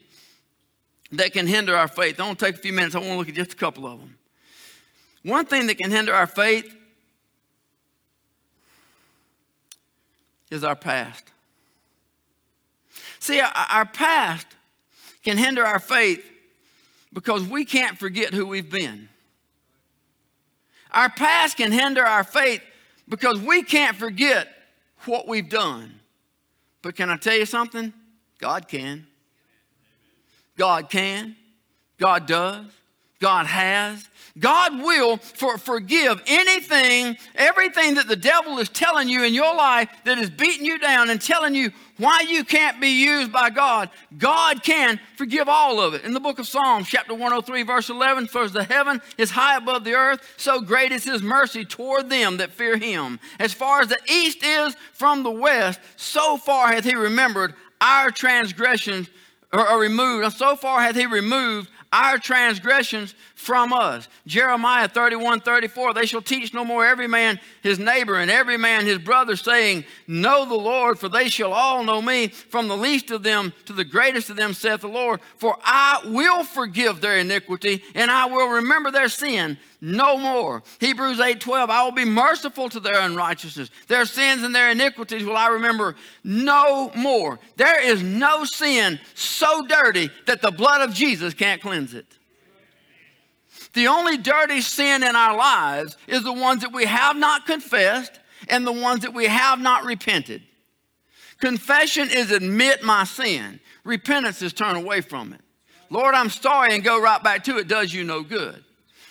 [1.12, 2.18] that can hinder our faith.
[2.18, 2.94] I want to take a few minutes.
[2.94, 4.16] I want to look at just a couple of them.
[5.22, 6.74] One thing that can hinder our faith
[10.50, 11.24] is our past.
[13.18, 14.46] See, our, our past
[15.26, 16.24] can hinder our faith
[17.12, 19.08] because we can't forget who we've been.
[20.92, 22.62] Our past can hinder our faith
[23.08, 24.46] because we can't forget
[25.04, 25.98] what we've done.
[26.80, 27.92] But can I tell you something?
[28.38, 29.08] God can.
[30.56, 31.34] God can.
[31.98, 32.66] God does.
[33.18, 34.08] God has.
[34.38, 39.88] God will for, forgive anything, everything that the devil is telling you in your life
[40.04, 43.88] that is beating you down and telling you why you can't be used by God.
[44.18, 46.04] God can forgive all of it.
[46.04, 49.56] In the book of Psalms, chapter 103, verse 11, for as the heaven is high
[49.56, 53.18] above the earth, so great is his mercy toward them that fear him.
[53.38, 58.10] As far as the east is from the west, so far hath he remembered our
[58.10, 59.08] transgressions
[59.52, 64.06] or, removed, so far hath he removed our transgressions from us.
[64.26, 68.86] Jeremiah 31 34, they shall teach no more every man his neighbor and every man
[68.86, 73.10] his brother, saying, Know the Lord, for they shall all know me, from the least
[73.10, 75.20] of them to the greatest of them, saith the Lord.
[75.36, 80.62] For I will forgive their iniquity, and I will remember their sin no more.
[80.80, 83.70] Hebrews 8 12, I will be merciful to their unrighteousness.
[83.88, 87.38] Their sins and their iniquities will I remember no more.
[87.56, 92.06] There is no sin so dirty that the blood of Jesus can't cleanse it.
[93.76, 98.18] The only dirty sin in our lives is the ones that we have not confessed
[98.48, 100.40] and the ones that we have not repented.
[101.40, 103.60] Confession is admit my sin.
[103.84, 105.42] Repentance is turn away from it.
[105.90, 108.64] Lord, I'm sorry and go right back to it does you no good.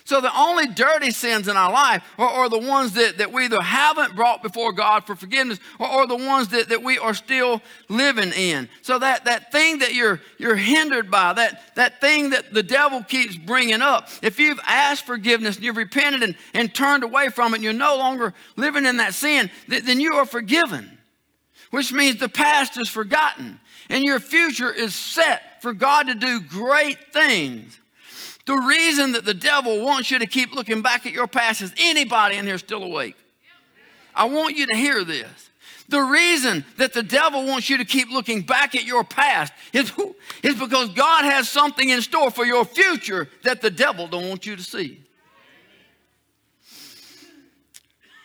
[0.06, 3.46] So the only dirty sins in our life are, are, the ones that, that we
[3.46, 7.16] either haven't brought before God for forgiveness or, or the ones that, that we are
[7.16, 8.70] still living in.
[8.84, 13.02] So that, that thing that you're, you're hindered by, that, that thing that the devil
[13.02, 17.54] keeps bringing up, if you've asked forgiveness and you've repented and, and turned away from
[17.54, 21.00] it and you're no longer living in that sin, then you are forgiven,
[21.72, 26.42] which means the past is forgotten and your future is set for God to do
[26.42, 27.80] great things.
[28.46, 31.74] The reason that the devil wants you to keep looking back at your past is
[31.78, 33.16] anybody in here still awake?
[34.14, 35.50] I want you to hear this.
[35.90, 39.92] The reason that the devil wants you to keep looking back at your past is,
[40.42, 44.46] is because God has something in store for your future that the devil don't want
[44.46, 45.02] you to see.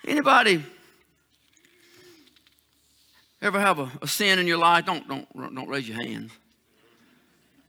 [0.06, 0.64] Anybody
[3.42, 4.86] ever have a, a sin in your life?
[4.86, 6.32] Don't, don't, don't raise your hands.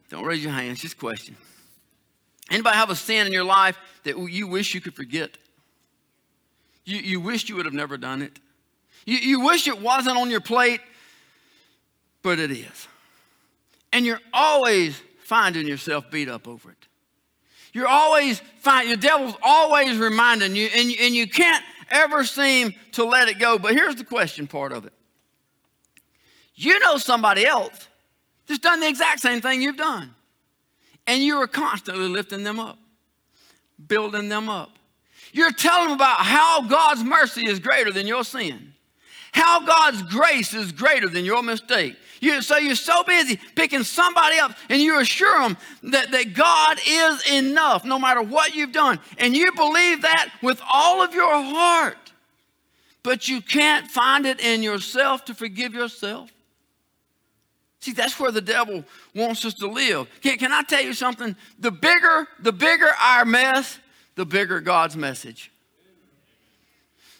[0.10, 1.36] Don't raise your hands, just question.
[2.52, 5.38] Anybody have a sin in your life that you wish you could forget?
[6.84, 8.40] You, you wish you would have never done it.
[9.06, 10.82] You, you wish it wasn't on your plate,
[12.22, 12.88] but it is.
[13.94, 16.88] And you're always finding yourself beat up over it.
[17.72, 23.06] You're always finding, your devil's always reminding you, and, and you can't ever seem to
[23.06, 23.60] let it go.
[23.60, 24.94] But here's the question part of it.
[26.56, 27.88] You know somebody else
[28.48, 30.14] that's done the exact same thing you've done.
[31.08, 32.78] And you are constantly lifting them up,
[33.88, 34.72] building them up.
[35.34, 38.74] You're telling them about how God's mercy is greater than your sin,
[39.32, 41.96] how God's grace is greater than your mistake.
[42.20, 46.80] You, so you're so busy picking somebody up and you assure them that, that God
[46.88, 49.00] is enough no matter what you've done.
[49.18, 51.98] And you believe that with all of your heart.
[53.04, 56.32] But you can't find it in yourself to forgive yourself.
[57.80, 58.84] See, that's where the devil
[59.14, 60.08] wants us to live.
[60.22, 61.36] Can, can I tell you something?
[61.60, 63.80] The bigger, the bigger our mess,
[64.16, 65.52] the bigger God's message.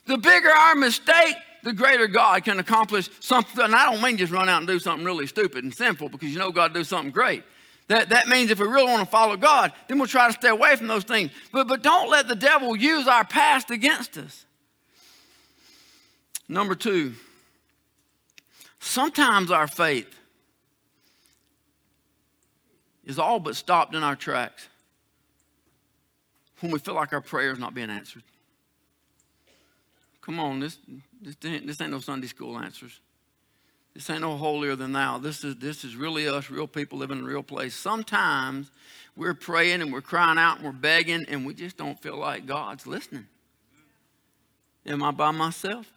[0.06, 3.64] The bigger our mistake, the greater God can accomplish something.
[3.64, 6.32] And I don't mean just run out and do something really stupid and sinful because
[6.32, 7.44] you know God do something great.
[7.88, 10.48] That, that means if we really want to follow God, then we'll try to stay
[10.48, 11.30] away from those things.
[11.52, 14.46] But, but don't let the devil use our past against us.
[16.48, 17.14] Number two,
[18.80, 20.08] sometimes our faith
[23.12, 24.68] is all but stopped in our tracks.
[26.62, 28.24] when we feel like our prayer is not being answered.
[30.22, 30.78] Come on, this,
[31.22, 33.00] this, this ain't no Sunday school answers.
[33.94, 35.18] This ain't no holier than thou.
[35.18, 37.76] This is, this is really us, real people living in a real place.
[37.76, 38.72] Sometimes
[39.18, 42.46] we're praying and we're crying out and we're begging and we just don't feel like
[42.46, 43.28] God's listening.
[44.86, 45.92] Am I by myself?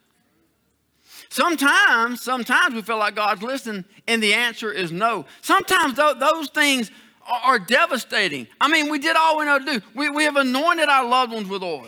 [1.29, 5.25] Sometimes, sometimes we feel like God's listening and the answer is no.
[5.41, 6.91] Sometimes th- those things
[7.25, 8.47] are, devastating.
[8.61, 9.81] I mean, we did all we know to do.
[9.95, 11.87] We, we have anointed our loved ones with oil.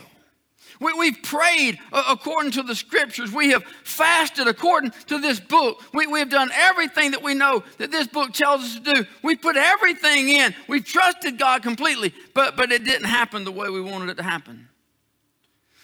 [0.79, 3.31] We, we've prayed according to the scriptures.
[3.31, 5.83] We have fasted according to this book.
[5.93, 9.05] We, we have done everything that we know that this book tells us to do.
[9.23, 10.53] We put everything in.
[10.67, 14.23] We've trusted God completely, but, but it didn't happen the way we wanted it to
[14.23, 14.69] happen.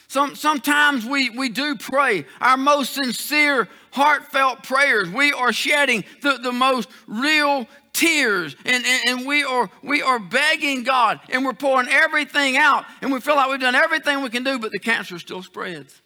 [0.08, 5.10] Some, sometimes we, we do pray our most sincere, heartfelt prayers.
[5.10, 7.68] We are shedding the, the most real
[8.04, 12.86] tears and, and, and, we, are, we are begging God and we're pouring everything out
[13.02, 16.02] and we feel like we've done everything we can do, but the cancer still spreads.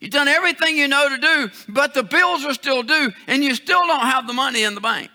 [0.00, 3.56] You've done everything you know to do, but the bills are still due and you
[3.56, 5.10] still don't have the money in the bank.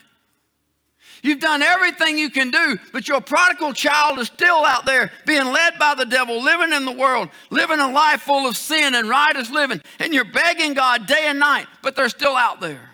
[1.22, 5.46] You've done everything you can do, but your prodigal child is still out there being
[5.46, 9.08] led by the devil, living in the world, living a life full of sin and
[9.08, 9.82] riotous living.
[10.00, 12.90] And you're begging God day and night, but they're still out there.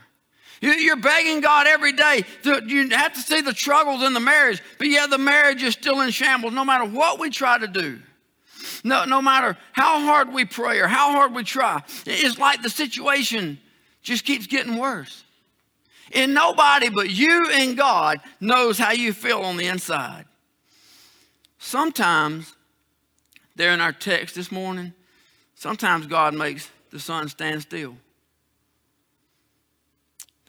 [0.62, 2.24] You're begging God every day.
[2.44, 5.74] To, You have to see the struggles in the marriage, but yeah, the marriage is
[5.74, 8.00] still in shambles no matter what we try to do.
[8.84, 12.70] No, no matter how hard we pray or how hard we try, it's like the
[12.70, 13.60] situation
[14.02, 15.24] just keeps getting worse.
[16.14, 20.26] And nobody but you and God knows how you feel on the inside.
[21.60, 22.56] Sometimes,
[23.56, 24.94] there in our text this morning,
[25.56, 27.96] sometimes God makes the sun stand still.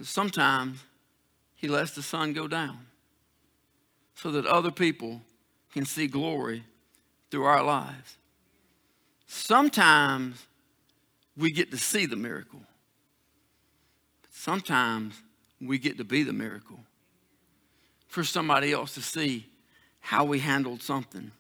[0.01, 0.83] But sometimes
[1.57, 2.87] he lets the sun go down
[4.15, 5.21] so that other people
[5.75, 6.65] can see glory
[7.31, 8.17] through our lives.
[9.27, 10.47] Sometimes
[11.37, 12.63] we get to see the miracle.
[14.31, 15.21] Sometimes
[15.61, 16.81] we get to be the miracle
[18.09, 19.49] for somebody else to see
[20.01, 21.31] how we handled something.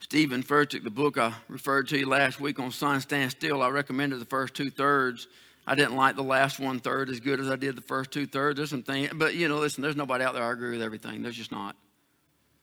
[0.00, 3.70] Steven Furtick, the book I referred to you last week on Sun Stand Still, I
[3.70, 5.28] recommended the first two thirds.
[5.66, 8.26] I didn't like the last one third as good as I did the first two
[8.26, 8.56] thirds.
[8.56, 11.22] There's some things, but you know, listen, there's nobody out there I agree with everything.
[11.22, 11.76] There's just not.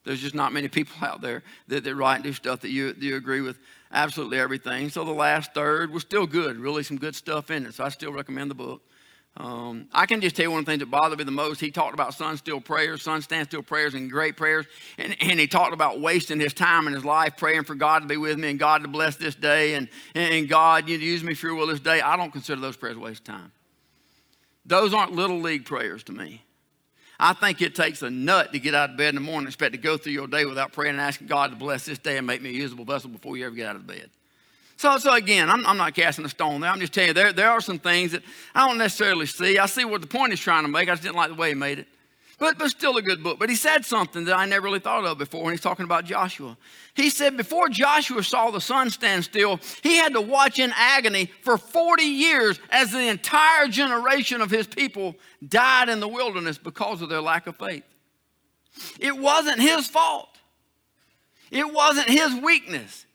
[0.03, 2.95] There's just not many people out there that, that write and do stuff that you,
[2.99, 3.59] you agree with
[3.91, 4.89] absolutely everything.
[4.89, 7.73] So the last third was still good, really some good stuff in it.
[7.73, 8.81] So I still recommend the book.
[9.39, 11.61] Um, I can just tell you one of the things that bothered me the most.
[11.61, 14.65] He talked about sun still prayers, sun stand still prayers, and great prayers.
[14.97, 18.05] And, and he talked about wasting his time in his life praying for God to
[18.05, 21.33] be with me and God to bless this day and, and God, you use me
[21.33, 22.01] for your will this day.
[22.01, 23.53] I don't consider those prayers waste time.
[24.65, 26.43] Those aren't little league prayers to me.
[27.17, 29.47] I think it takes a nut to get out of bed in the morning and
[29.47, 32.17] expect to go through your day without praying and asking God to bless this day
[32.17, 34.09] and make me a usable vessel before you ever get out of bed.
[34.79, 36.71] So, so again, I'm, I'm not casting a stone there.
[36.71, 38.23] I'm just telling you, there, there are some things that
[38.55, 39.57] I don't necessarily see.
[39.57, 40.87] I see what the point is trying to make.
[40.87, 41.87] I just didn't like the way he made it.
[42.37, 43.39] But, but still a good book.
[43.39, 46.05] But he said something that I never really thought of before when he's talking about
[46.05, 46.55] Joshua.
[46.93, 51.25] He said before Joshua saw the sun stand still, he had to watch in agony
[51.41, 55.13] for 40 years as the entire generation of his people
[55.45, 57.83] died in the wilderness because of their lack of faith.
[58.97, 60.29] It wasn't his fault.
[61.51, 63.07] It wasn't his weakness.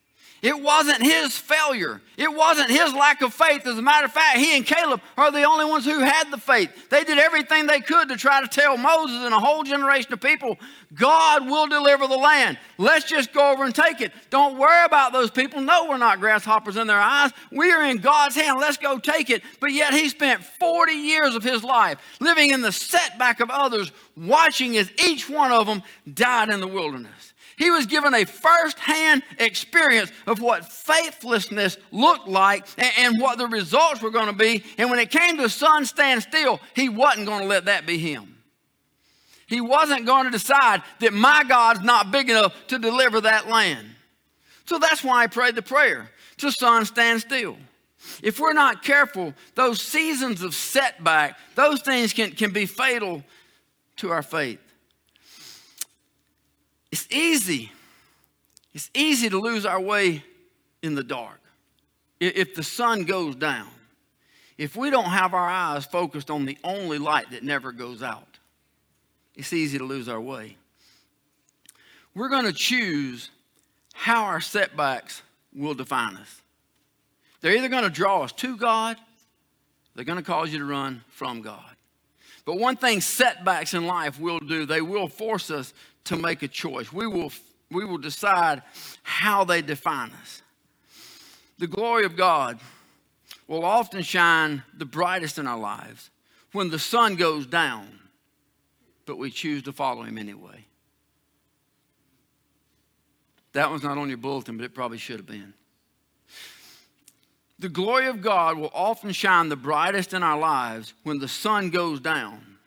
[0.45, 2.03] It wasn't his failure.
[2.19, 3.67] It wasn't his lack of faith.
[3.67, 6.37] As a matter of fact, he and Caleb are the only ones who had the
[6.37, 6.91] faith.
[6.91, 10.21] They did everything they could to try to tell Moses and a whole generation of
[10.21, 10.59] people,
[10.93, 12.59] God will deliver the land.
[12.77, 14.13] Let's just go over and take it.
[14.29, 15.63] Don't worry about those people.
[15.63, 17.31] No, we're not grasshoppers in their eyes.
[17.51, 18.61] We are in God's hand.
[18.61, 19.43] Let's go take it.
[19.61, 23.91] But yet he spent 40 years of his life living in the setback of others,
[24.15, 27.33] watching as each one of them died in the wilderness.
[27.57, 33.47] He was given a first-hand experience of what faithlessness looked like and, and what the
[33.47, 34.65] results were going to be.
[34.77, 37.99] And when it came to sun stand still, he wasn't going to let that be
[37.99, 38.37] him.
[39.47, 43.87] He wasn't going to decide that my God's not big enough to deliver that land.
[44.65, 47.57] So that's why I prayed the prayer to sun stand still.
[48.23, 53.23] If we're not careful, those seasons of setback, those things can, can be fatal
[53.97, 54.61] to our faith.
[56.95, 57.73] It's easy.
[58.73, 60.23] It's easy to lose our way
[60.81, 61.41] in the dark.
[62.21, 63.67] If the sun goes down,
[64.59, 68.39] if we don't have our eyes focused on the only light that never goes out,
[69.35, 70.57] it's easy to lose our way.
[72.15, 73.29] We're going to choose
[73.93, 76.43] how our setbacks will define us.
[77.41, 78.99] They're either going to draw us to God,
[79.97, 81.75] they're going to cause you to run from God.
[82.45, 86.49] But one thing setbacks in life will do, they will force us to make a
[86.49, 86.93] choice.
[86.93, 87.33] We will,
[87.71, 88.63] we will decide
[89.03, 90.43] how they define us.
[91.59, 92.59] The glory of God
[93.47, 96.11] will often shine the brightest in our lives
[96.53, 97.89] when the sun goes down,
[99.07, 100.65] but we choose to follow him anyway.
[103.53, 105.55] That one's not on your bulletin, but it probably should have been.
[107.59, 111.71] The glory of God will often shine the brightest in our lives when the sun
[111.71, 112.59] goes down.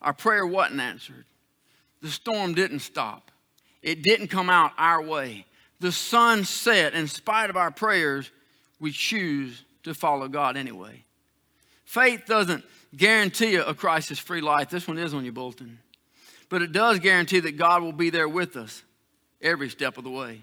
[0.00, 1.26] Our prayer wasn't answered.
[2.02, 3.30] The storm didn't stop.
[3.82, 5.46] It didn't come out our way.
[5.80, 6.94] The sun set.
[6.94, 8.30] In spite of our prayers,
[8.80, 11.04] we choose to follow God anyway.
[11.84, 12.64] Faith doesn't
[12.96, 14.70] guarantee a crisis free life.
[14.70, 15.78] This one is on your bulletin.
[16.48, 18.82] But it does guarantee that God will be there with us
[19.40, 20.42] every step of the way.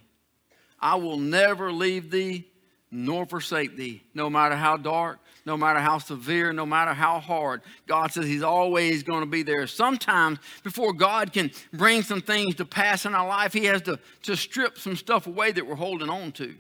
[0.80, 2.46] I will never leave thee
[2.94, 5.18] nor forsake thee, no matter how dark,
[5.48, 7.64] no matter how severe, no matter how hard.
[7.88, 9.66] God says He's always going to be there.
[9.66, 14.00] Sometimes, before God can bring some things to pass in our life, He has to,
[14.22, 16.54] to strip some stuff away that we're holding on to.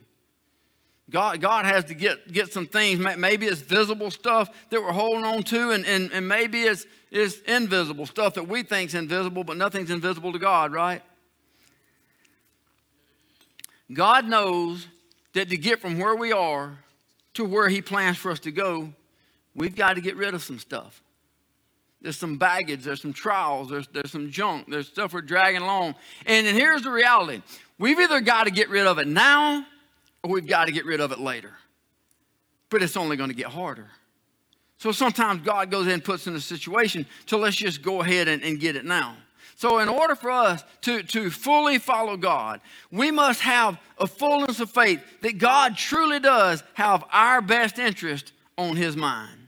[1.07, 2.99] God, God has to get, get some things.
[2.99, 7.37] Maybe it's visible stuff that we're holding on to, and, and, and maybe it's, it's
[7.41, 11.03] invisible stuff that we think is invisible, but nothing's invisible to God, right?
[13.93, 14.87] God knows
[15.33, 16.77] that to get from where we are
[17.33, 18.93] to where He plans for us to go,
[19.55, 21.01] we've got to get rid of some stuff.
[22.01, 25.95] There's some baggage, there's some trials, there's, there's some junk, there's stuff we're dragging along.
[26.25, 27.41] And, and here's the reality
[27.79, 29.65] we've either got to get rid of it now
[30.21, 31.53] or we've got to get rid of it later.
[32.69, 33.87] But it's only going to get harder.
[34.77, 38.27] So sometimes God goes in and puts in a situation to let's just go ahead
[38.27, 39.15] and, and get it now.
[39.55, 42.59] So, in order for us to, to fully follow God,
[42.91, 48.33] we must have a fullness of faith that God truly does have our best interest
[48.57, 49.47] on His mind.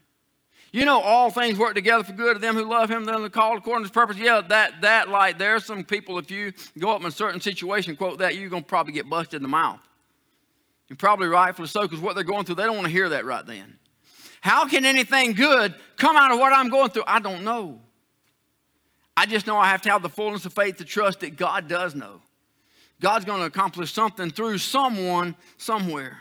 [0.72, 3.30] You know, all things work together for good to them who love Him, them are
[3.30, 4.18] called according to His purpose.
[4.18, 7.40] Yeah, that, that, like, there are some people, if you go up in a certain
[7.40, 9.80] situation, quote that, you're to probably get busted in the mouth.
[10.90, 13.26] You're probably rightfully so, because what they're going through, they don't want to hear that
[13.26, 13.80] right then.
[14.42, 17.06] How can anything good come out of what I'm going through?
[17.08, 17.82] I don't know.
[19.18, 21.68] I just know I have to have the fullness of faith to trust that God
[21.68, 22.22] does know.
[23.02, 26.20] God's going to accomplish something through someone somewhere.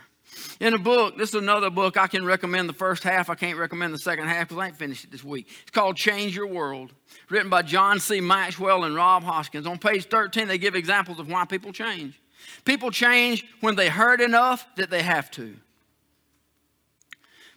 [0.60, 3.30] In a book, this is another book I can recommend the first half.
[3.30, 5.48] I can't recommend the second half because I ain't finished it this week.
[5.62, 6.92] It's called Change Your World,
[7.30, 8.20] written by John C.
[8.20, 9.66] Maxwell and Rob Hoskins.
[9.66, 12.20] On page 13, they give examples of why people change.
[12.64, 15.54] People change when they hurt enough that they have to.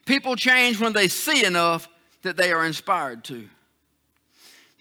[0.05, 1.89] People change when they see enough
[2.21, 3.49] that they are inspired to.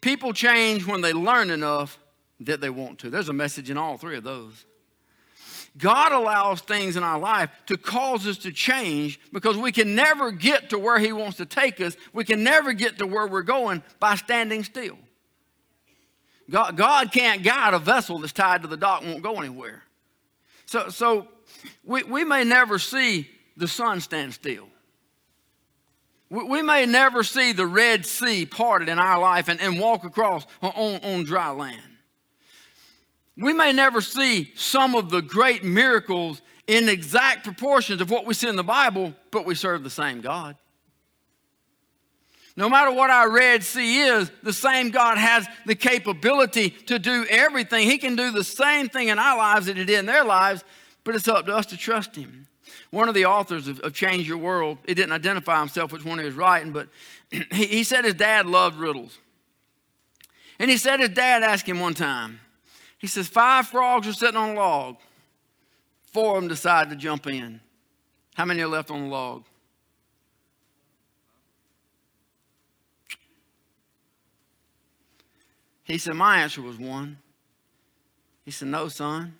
[0.06, 1.98] People change when they learn enough
[2.38, 3.10] that they want to.
[3.10, 4.64] There's a message in all three of those.
[5.76, 10.30] God allows things in our life to cause us to change because we can never
[10.30, 11.96] get to where He wants to take us.
[12.12, 14.96] We can never get to where we're going by standing still.
[16.48, 19.82] God, God can't guide a vessel that's tied to the dock won't go anywhere.
[20.66, 21.26] So, so
[21.82, 24.68] we, we may never see the sun stand still.
[26.28, 30.44] We may never see the Red Sea parted in our life and, and walk across
[30.60, 31.80] on, on dry land.
[33.36, 38.34] We may never see some of the great miracles in exact proportions of what we
[38.34, 40.56] see in the Bible, but we serve the same God.
[42.56, 47.26] No matter what our Red Sea is, the same God has the capability to do
[47.28, 47.88] everything.
[47.88, 50.64] He can do the same thing in our lives that He did in their lives,
[51.04, 52.48] but it's up to us to trust Him.
[52.96, 56.18] One of the authors of, of Change Your World, he didn't identify himself which one
[56.18, 56.88] he was writing, but
[57.30, 59.18] he, he said his dad loved riddles.
[60.58, 62.40] And he said his dad asked him one time,
[62.96, 64.96] he says, Five frogs are sitting on a log.
[66.06, 67.60] Four of them decided to jump in.
[68.34, 69.44] How many are left on the log?
[75.84, 77.18] He said, My answer was one.
[78.46, 79.36] He said, No, son.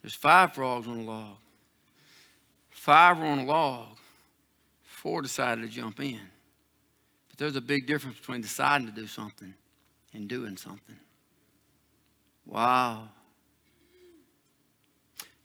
[0.00, 1.38] There's five frogs on the log.
[2.82, 3.96] Five were on a log,
[4.82, 6.18] four decided to jump in.
[7.28, 9.54] But there's a big difference between deciding to do something
[10.12, 10.96] and doing something.
[12.44, 13.04] Wow.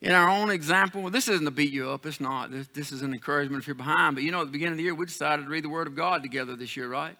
[0.02, 2.50] In our own example, this isn't to beat you up, it's not.
[2.50, 4.16] This, this is an encouragement if you're behind.
[4.16, 5.86] But you know, at the beginning of the year, we decided to read the Word
[5.86, 7.16] of God together this year, right?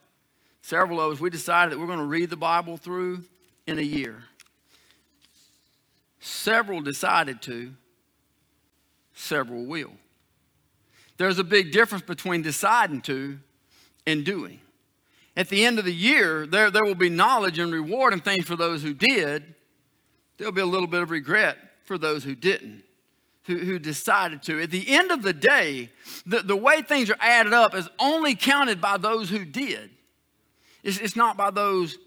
[0.64, 3.24] Several of us, we decided that we're going to read the Bible through
[3.68, 4.24] in a year.
[6.20, 7.72] Several decided to,
[9.14, 9.92] several will.
[11.18, 13.40] There's a big difference between deciding to
[14.06, 14.62] and doing.
[15.36, 18.46] At the end of the year, there, there will be knowledge and reward and things
[18.46, 19.56] for those who did.
[20.38, 22.84] There'll be a little bit of regret for those who didn't,
[23.44, 24.62] who, who decided to.
[24.62, 25.92] At the end of the day,
[26.26, 29.92] the, the way things are added up is only counted by those who did.
[30.84, 31.98] It's, it's not by those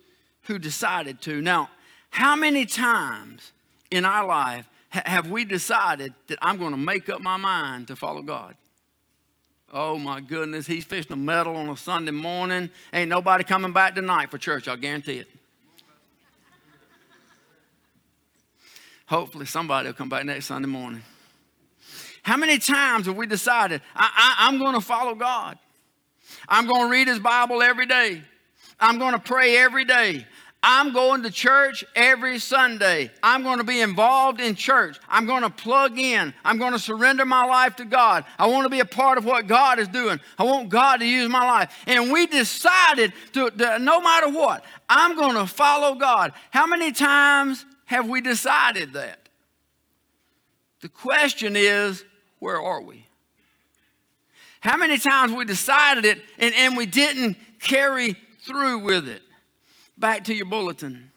[0.42, 1.40] who decided to.
[1.40, 1.70] Now,
[2.10, 3.52] how many times
[3.90, 7.88] in our life ha- have we decided that I'm going to make up my mind
[7.88, 8.56] to follow God?
[9.72, 12.70] Oh my goodness, he's fishing a medal on a Sunday morning.
[12.92, 15.28] Ain't nobody coming back tonight for church, I'll guarantee it.
[19.06, 21.02] Hopefully, somebody will come back next Sunday morning.
[22.22, 25.58] How many times have we decided, I, I, I'm going to follow God?
[26.48, 28.22] I'm going to read his Bible every day.
[28.78, 30.26] I'm going to pray every day.
[30.62, 33.10] I'm going to church every Sunday.
[33.22, 34.98] I'm going to be involved in church.
[35.08, 36.34] I'm going to plug in.
[36.44, 38.26] I'm going to surrender my life to God.
[38.38, 40.20] I want to be a part of what God is doing.
[40.38, 41.74] I want God to use my life.
[41.86, 46.32] And we decided to, to no matter what, I'm going to follow God.
[46.50, 49.30] How many times have we decided that?
[50.82, 52.04] The question is,
[52.38, 53.06] where are we?
[54.60, 59.22] How many times we decided it and, and we didn't carry through with it?
[60.00, 61.10] Back to your bulletin.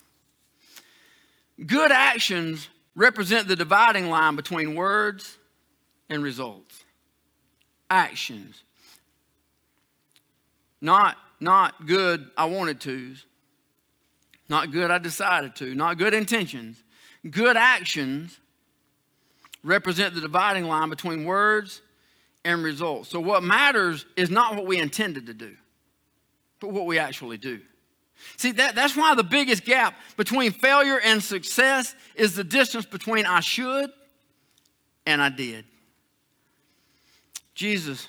[1.65, 5.37] Good actions represent the dividing line between words
[6.09, 6.83] and results.
[7.89, 8.63] Actions.
[10.81, 13.25] Not, not good, I wanted to's.
[14.49, 15.73] Not good, I decided to.
[15.73, 16.83] Not good intentions.
[17.29, 18.37] Good actions
[19.63, 21.81] represent the dividing line between words
[22.43, 23.09] and results.
[23.09, 25.55] So, what matters is not what we intended to do,
[26.59, 27.61] but what we actually do.
[28.37, 33.25] See, that, that's why the biggest gap between failure and success is the distance between
[33.25, 33.89] I should
[35.05, 35.65] and I did.
[37.55, 38.07] Jesus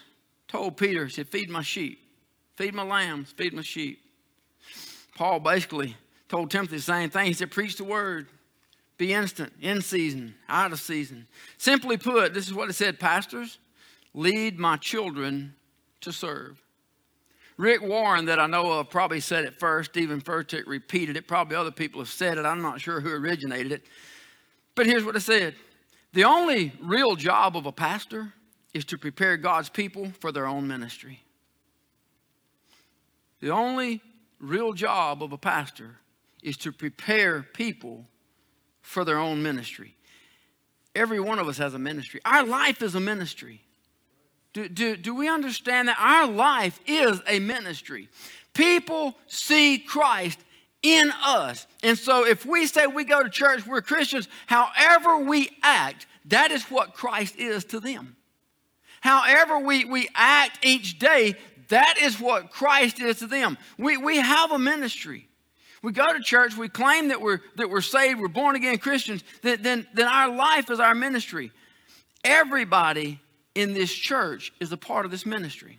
[0.49, 2.01] told Peter, he said, Feed my sheep,
[2.57, 4.01] feed my lambs, feed my sheep.
[5.17, 5.97] Paul basically
[6.29, 7.27] told Timothy the same thing.
[7.27, 8.29] He said, Preach the word,
[8.97, 11.27] be instant, in season, out of season.
[11.59, 13.59] Simply put, this is what it said Pastors,
[14.15, 15.55] lead my children
[16.01, 16.64] to serve.
[17.57, 19.91] Rick Warren, that I know of, probably said it first.
[19.93, 21.29] Steven Furtick repeated it.
[21.29, 22.45] Probably other people have said it.
[22.45, 23.83] I'm not sure who originated it.
[24.75, 25.55] But here's what it said
[26.13, 28.33] The only real job of a pastor
[28.73, 31.21] is to prepare God's people for their own ministry.
[33.41, 34.03] The only
[34.41, 35.99] real job of a pastor
[36.43, 38.07] is to prepare people
[38.83, 39.97] for their own ministry.
[40.95, 42.21] Every one of us has a ministry.
[42.25, 43.64] Our life is a ministry.
[44.55, 48.09] Do, do, do we understand that our life is a ministry?
[48.55, 50.39] People see Christ
[50.81, 51.67] in us.
[51.83, 56.53] And so if we say we go to church, we're Christians, however we act, that
[56.53, 58.17] is what Christ is to them.
[59.01, 61.35] However we, we act each day,
[61.69, 63.59] that is what Christ is to them.
[63.77, 65.27] We, we have a ministry.
[65.83, 69.25] We go to church, we claim that we're, that we're saved, we're born again Christians,
[69.43, 71.51] then, then, then our life is our ministry.
[72.23, 73.21] Everybody
[73.55, 75.79] in this church is a part of this ministry.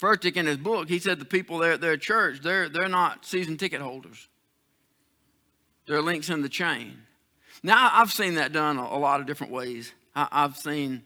[0.00, 3.24] Furtick in his book, he said the people there at their church, they're, they're not
[3.24, 4.28] season ticket holders.
[5.86, 6.98] They're links in the chain.
[7.62, 9.92] Now, I've seen that done a, lot of different ways.
[10.14, 11.02] I, have seen,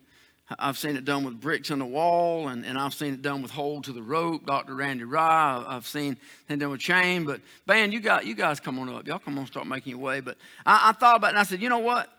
[0.59, 3.41] I've seen it done with bricks in the wall, and, and I've seen it done
[3.41, 4.75] with hole to the rope, Dr.
[4.75, 5.65] Randy Rye.
[5.67, 7.25] I've seen it done with chain.
[7.25, 9.07] But, man, you, got, you guys come on up.
[9.07, 10.21] Y'all come on start making your way.
[10.21, 10.37] But
[10.67, 12.11] I, I thought about it, and I said, you know what?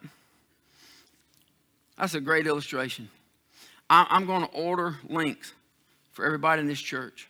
[1.97, 3.09] That's a great illustration.
[3.89, 5.53] I'm going to order links
[6.13, 7.29] for everybody in this church.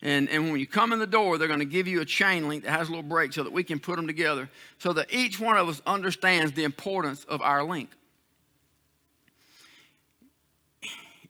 [0.00, 2.48] And, and when you come in the door, they're going to give you a chain
[2.48, 5.12] link that has a little break so that we can put them together so that
[5.12, 7.90] each one of us understands the importance of our link.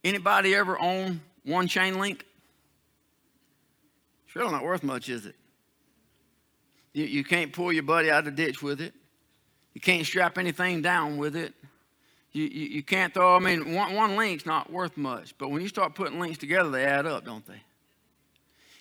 [0.05, 2.25] Anybody ever own one chain link?
[4.27, 5.35] It's really not worth much, is it?
[6.95, 8.95] You, you can't pull your buddy out of the ditch with it.
[9.75, 11.55] You can't strap anything down with it.
[12.33, 15.61] You, you, you, can't throw, I mean, one, one link's not worth much, but when
[15.61, 17.61] you start putting links together, they add up, don't they?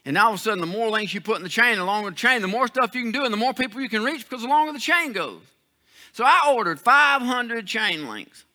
[0.05, 1.83] And now all of a sudden, the more links you put in the chain, the
[1.83, 4.03] longer the chain, the more stuff you can do and the more people you can
[4.03, 5.41] reach because the longer the chain goes.
[6.13, 8.45] So I ordered 500 chain links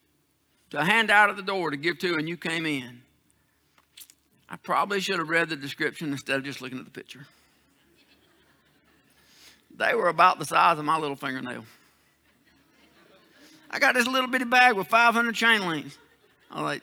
[0.71, 3.01] to hand out at the door to give to, and you came in.
[4.49, 7.27] I probably should have read the description instead of just looking at the picture.
[9.75, 11.65] They were about the size of my little fingernail.
[13.69, 15.97] I got this little bitty bag with 500 chain links.
[16.51, 16.81] I'm like,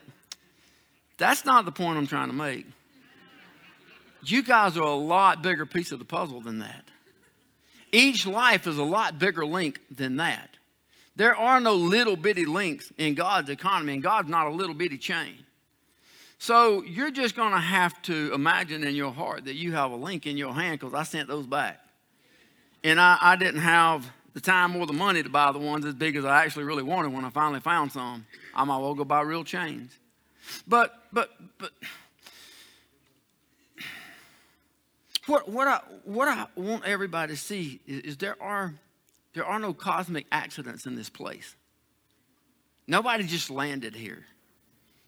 [1.16, 2.66] that's not the point I'm trying to make.
[4.24, 6.84] You guys are a lot bigger piece of the puzzle than that.
[7.92, 10.50] Each life is a lot bigger link than that.
[11.16, 14.98] There are no little bitty links in God's economy, and God's not a little bitty
[14.98, 15.36] chain.
[16.38, 19.96] So you're just going to have to imagine in your heart that you have a
[19.96, 21.80] link in your hand because I sent those back.
[22.82, 25.94] And I, I didn't have the time or the money to buy the ones as
[25.94, 28.26] big as I actually really wanted when I finally found some.
[28.54, 29.98] I might well go buy real chains.
[30.66, 31.70] But, but, but,
[35.26, 38.74] What, what, I, what I want everybody to see is, is there, are,
[39.32, 41.56] there are no cosmic accidents in this place.
[42.86, 44.26] Nobody just landed here.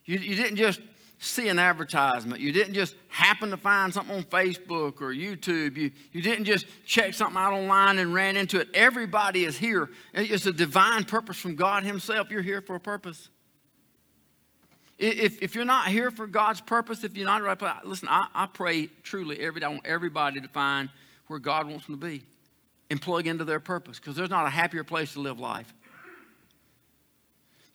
[0.06, 0.80] You, you didn't just
[1.18, 2.40] see an advertisement.
[2.40, 5.76] You didn't just happen to find something on Facebook or YouTube.
[5.76, 8.68] You, you didn't just check something out online and ran into it.
[8.74, 9.88] Everybody is here.
[10.12, 12.30] It's a divine purpose from God Himself.
[12.30, 13.30] You're here for a purpose.
[14.98, 18.46] If, if you're not here for God's purpose, if you're not right, listen, I, I
[18.46, 19.66] pray truly every day.
[19.66, 20.88] I want everybody to find
[21.26, 22.24] where God wants them to be
[22.88, 25.74] and plug into their purpose because there's not a happier place to live life.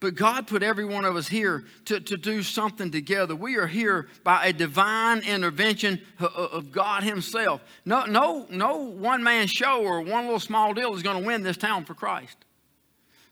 [0.02, 3.36] But God put every one of us here to, to do something together.
[3.36, 7.62] We are here by a divine intervention of God Himself.
[7.86, 11.44] No, no, no one man show or one little small deal is going to win
[11.44, 12.36] this town for Christ.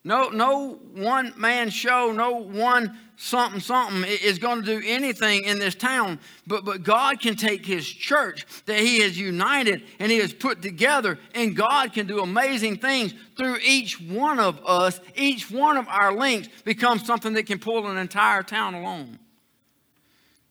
[0.04, 5.60] No, no one man show, no one something something is going to do anything in
[5.60, 6.18] this town.
[6.48, 10.62] But, but God can take his church that he has united and he has put
[10.62, 15.02] together, and God can do amazing things through each one of us.
[15.16, 19.20] Each one of our links becomes something that can pull an entire town along.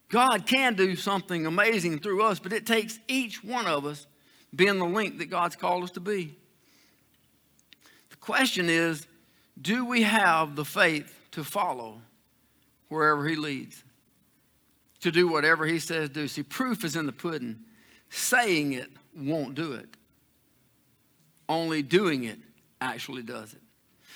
[0.09, 4.05] God can do something amazing through us, but it takes each one of us
[4.55, 6.35] being the link that God's called us to be.
[8.11, 9.07] The question is
[9.61, 12.01] do we have the faith to follow
[12.87, 13.83] wherever He leads?
[15.01, 16.27] To do whatever He says do.
[16.27, 17.59] See, proof is in the pudding.
[18.09, 19.87] Saying it won't do it,
[21.47, 22.39] only doing it
[22.81, 23.61] actually does it.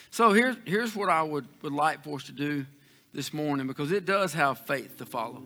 [0.10, 2.66] So here's, here's what I would, would like for us to do
[3.14, 5.44] this morning because it does have faith to follow.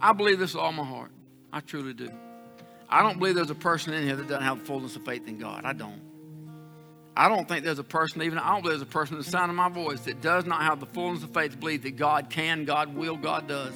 [0.00, 1.10] I believe this with all my heart.
[1.52, 2.10] I truly do.
[2.88, 5.38] I don't believe there's a person in here that doesn't have fullness of faith in
[5.38, 5.64] God.
[5.64, 6.00] I don't.
[7.16, 9.30] I don't think there's a person, even I don't believe there's a person in the
[9.30, 11.96] sound of my voice that does not have the fullness of faith to believe that
[11.96, 13.72] God can, God will, God does.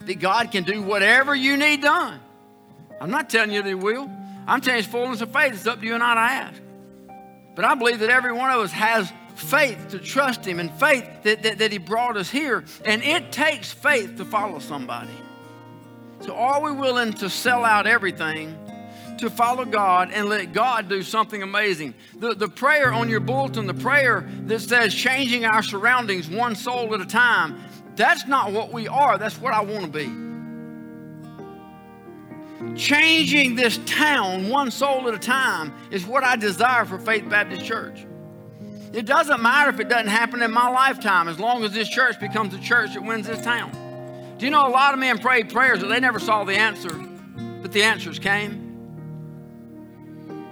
[0.00, 2.20] That God can do whatever you need done.
[3.00, 4.10] I'm not telling you that He will.
[4.46, 5.54] I'm telling you, fullness of faith.
[5.54, 6.62] It's up to you and I to ask.
[7.54, 11.08] But I believe that every one of us has faith to trust Him and faith
[11.22, 12.64] that, that, that He brought us here.
[12.84, 15.10] And it takes faith to follow somebody.
[16.20, 18.56] So are we willing to sell out everything
[19.22, 21.94] to follow God and let God do something amazing.
[22.18, 26.92] The, the prayer on your bulletin, the prayer that says changing our surroundings one soul
[26.92, 27.62] at a time,
[27.94, 29.18] that's not what we are.
[29.18, 30.10] That's what I want to be.
[32.76, 37.64] Changing this town one soul at a time is what I desire for Faith Baptist
[37.64, 38.04] Church.
[38.92, 42.18] It doesn't matter if it doesn't happen in my lifetime as long as this church
[42.18, 43.70] becomes a church that wins this town.
[44.38, 46.92] Do you know a lot of men prayed prayers that they never saw the answer,
[47.62, 48.71] but the answers came?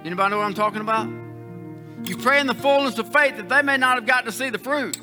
[0.04, 1.08] Anybody know what I'm talking about?
[2.08, 4.48] You pray in the fullness of faith that they may not have got to see
[4.48, 4.98] the fruit.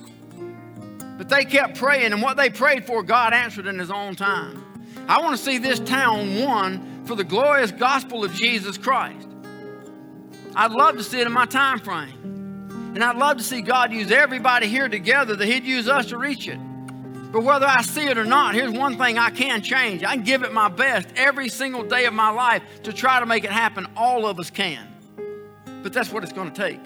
[1.18, 4.64] But they kept praying, and what they prayed for, God answered in His own time.
[5.08, 9.28] I want to see this town won for the glorious gospel of Jesus Christ.
[10.56, 12.92] I'd love to see it in my time frame.
[12.96, 16.18] And I'd love to see God use everybody here together that He'd use us to
[16.18, 16.60] reach it.
[17.32, 20.04] But whether I see it or not, here's one thing I can change.
[20.04, 23.26] I can give it my best every single day of my life to try to
[23.26, 23.86] make it happen.
[23.98, 24.88] All of us can.
[25.84, 26.80] But that's what it's going to take.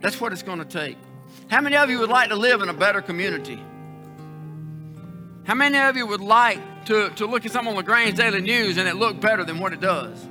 [0.00, 0.98] That's what it's going to take.
[1.48, 3.62] How many of you would like to live in a better community?
[5.44, 8.76] How many of you would like to, to look at something on LaGrange Daily News
[8.76, 10.26] and it look better than what it does?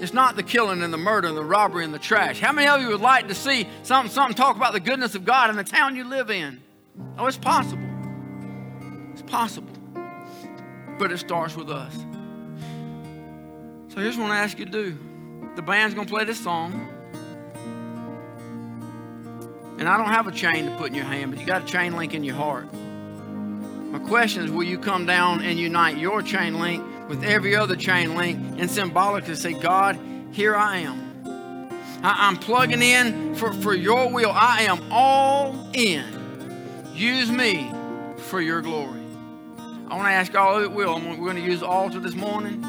[0.00, 2.40] It's not the killing and the murder and the robbery and the trash.
[2.40, 5.24] How many of you would like to see something, something talk about the goodness of
[5.24, 6.60] God in the town you live in?
[7.18, 7.88] Oh, it's possible.
[9.12, 9.72] It's possible.
[10.98, 11.94] But it starts with us.
[13.88, 14.98] So here's what I ask you to do.
[15.56, 16.88] The band's gonna play this song.
[19.78, 21.66] And I don't have a chain to put in your hand, but you got a
[21.66, 22.72] chain link in your heart.
[22.72, 27.74] My question is will you come down and unite your chain link with every other
[27.74, 29.98] chain link and symbolically say, God,
[30.32, 31.10] here I am.
[32.02, 34.30] I, am plugging in for, for your will.
[34.30, 36.19] I am all in.
[37.00, 37.72] Use me
[38.28, 39.00] for your glory.
[39.88, 41.00] I want to ask all of it will.
[41.00, 42.60] We're going to use the altar this morning.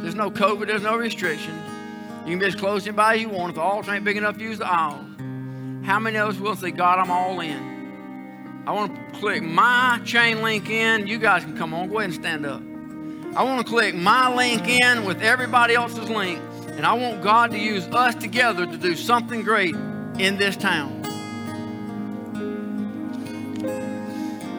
[0.00, 1.60] There's no COVID, there's no restrictions.
[2.24, 3.50] You can be as close to anybody you want.
[3.50, 5.04] If the altar ain't big enough, use the aisle.
[5.84, 8.62] How many of us will say, God, I'm all in?
[8.66, 11.06] I want to click my chain link in.
[11.06, 11.90] You guys can come on.
[11.90, 12.62] Go ahead and stand up.
[13.36, 16.40] I want to click my link in with everybody else's link.
[16.68, 19.74] And I want God to use us together to do something great
[20.18, 21.02] in this town.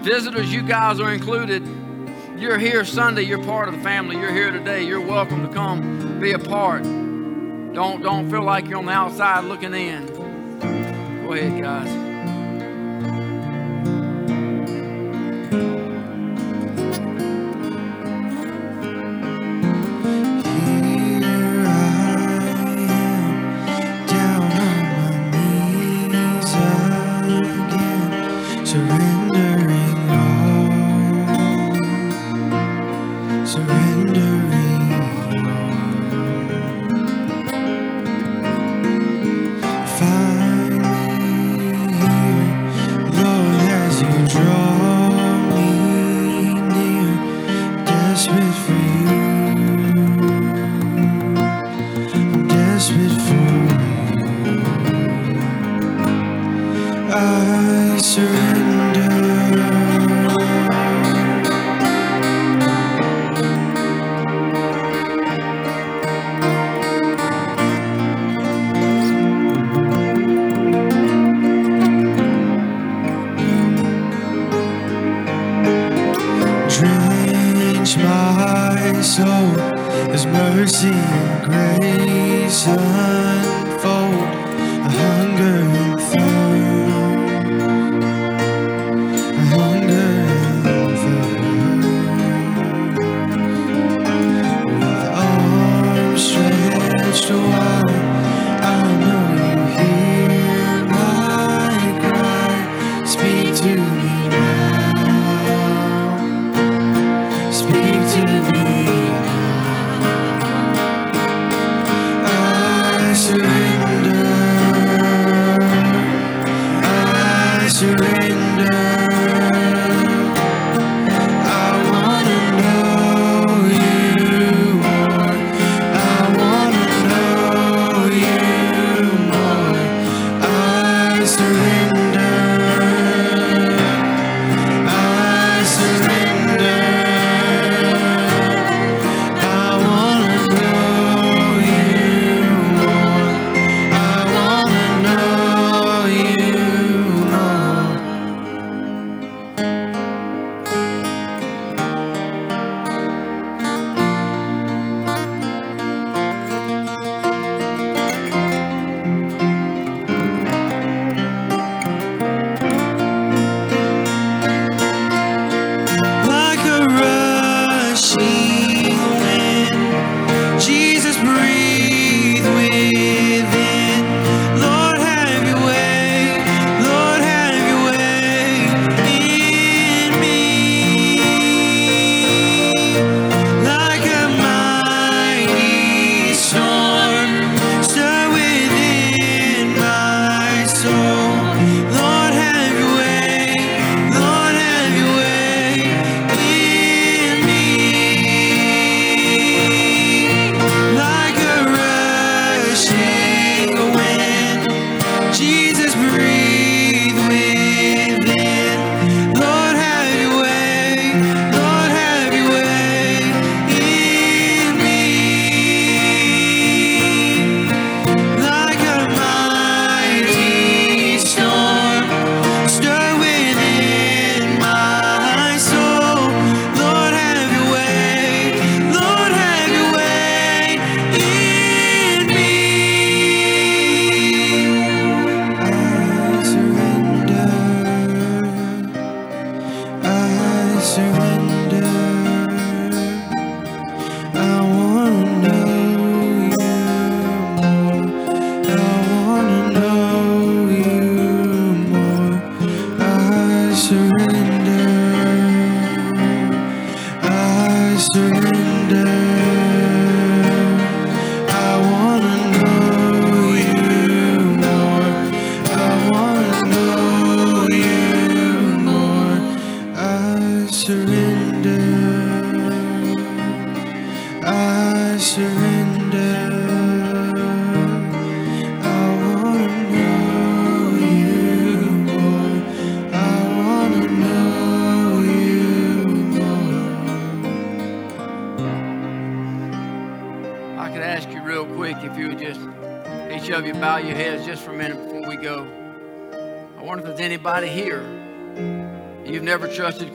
[0.06, 1.68] Visitors, you guys are included.
[2.38, 4.16] You're here Sunday, you're part of the family.
[4.18, 4.84] You're here today.
[4.84, 6.84] You're welcome to come be a part.
[6.84, 10.06] Don't don't feel like you're on the outside looking in.
[11.26, 12.05] Go ahead, guys.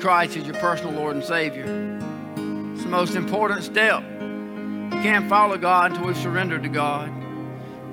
[0.01, 1.65] Christ as your personal Lord and Savior.
[2.73, 4.03] It's the most important step.
[4.03, 7.13] You can't follow God until we've surrendered to God.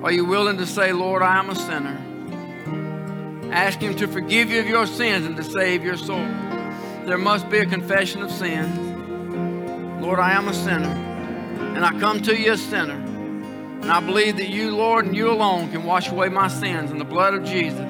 [0.02, 3.52] Are you willing to say, Lord, I am a sinner?
[3.52, 6.26] Ask Him to forgive you of your sins and to save your soul.
[7.04, 10.00] There must be a confession of sin.
[10.00, 10.92] Lord, I am a sinner,
[11.74, 12.94] and I come to you a sinner.
[12.94, 16.98] And I believe that you, Lord, and you alone can wash away my sins in
[16.98, 17.87] the blood of Jesus.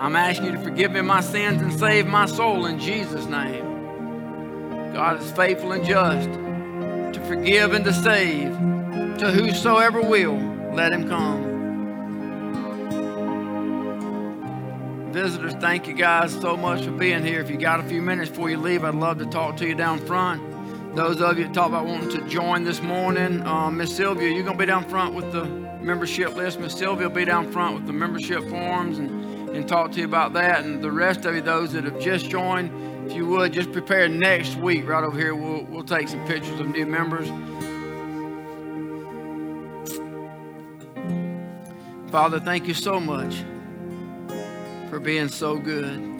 [0.00, 3.64] I'm asking you to forgive me my sins and save my soul in Jesus' name.
[4.92, 6.28] God is faithful and just
[7.14, 8.52] to forgive and to save.
[9.18, 10.36] To whosoever will,
[10.74, 11.54] let him come.
[15.12, 17.40] Visitors, thank you guys so much for being here.
[17.40, 19.74] If you got a few minutes before you leave, I'd love to talk to you
[19.74, 20.42] down front.
[20.94, 24.44] Those of you that talk about wanting to join this morning, uh, Miss Sylvia, you're
[24.44, 25.44] going to be down front with the
[25.80, 26.60] membership list.
[26.60, 30.04] Miss Sylvia will be down front with the membership forms and, and talk to you
[30.04, 30.64] about that.
[30.64, 32.70] And the rest of you, those that have just joined,
[33.10, 35.34] if you would, just prepare next week right over here.
[35.34, 37.28] We'll, we'll take some pictures of new members.
[42.10, 43.44] Father, thank you so much
[44.90, 46.14] for being so good.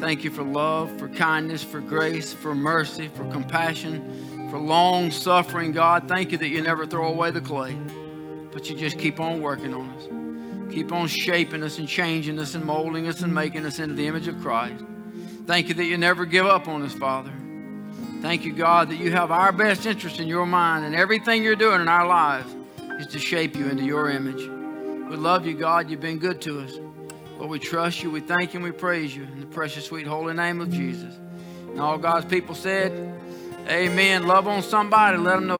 [0.00, 5.72] Thank you for love, for kindness, for grace, for mercy, for compassion, for long suffering,
[5.72, 6.06] God.
[6.06, 7.76] Thank you that you never throw away the clay,
[8.52, 10.17] but you just keep on working on us.
[10.78, 14.06] Keep on shaping us and changing us and molding us and making us into the
[14.06, 14.84] image of Christ.
[15.44, 17.32] Thank you that you never give up on us, Father.
[18.22, 21.56] Thank you, God, that you have our best interest in your mind and everything you're
[21.56, 22.54] doing in our lives
[23.00, 24.36] is to shape you into your image.
[25.10, 25.90] We love you, God.
[25.90, 26.70] You've been good to us.
[27.38, 30.06] Lord, we trust you, we thank you, and we praise you in the precious, sweet,
[30.06, 31.12] holy name of Jesus.
[31.70, 32.92] And all God's people said,
[33.66, 34.28] Amen.
[34.28, 35.58] Love on somebody, let them know.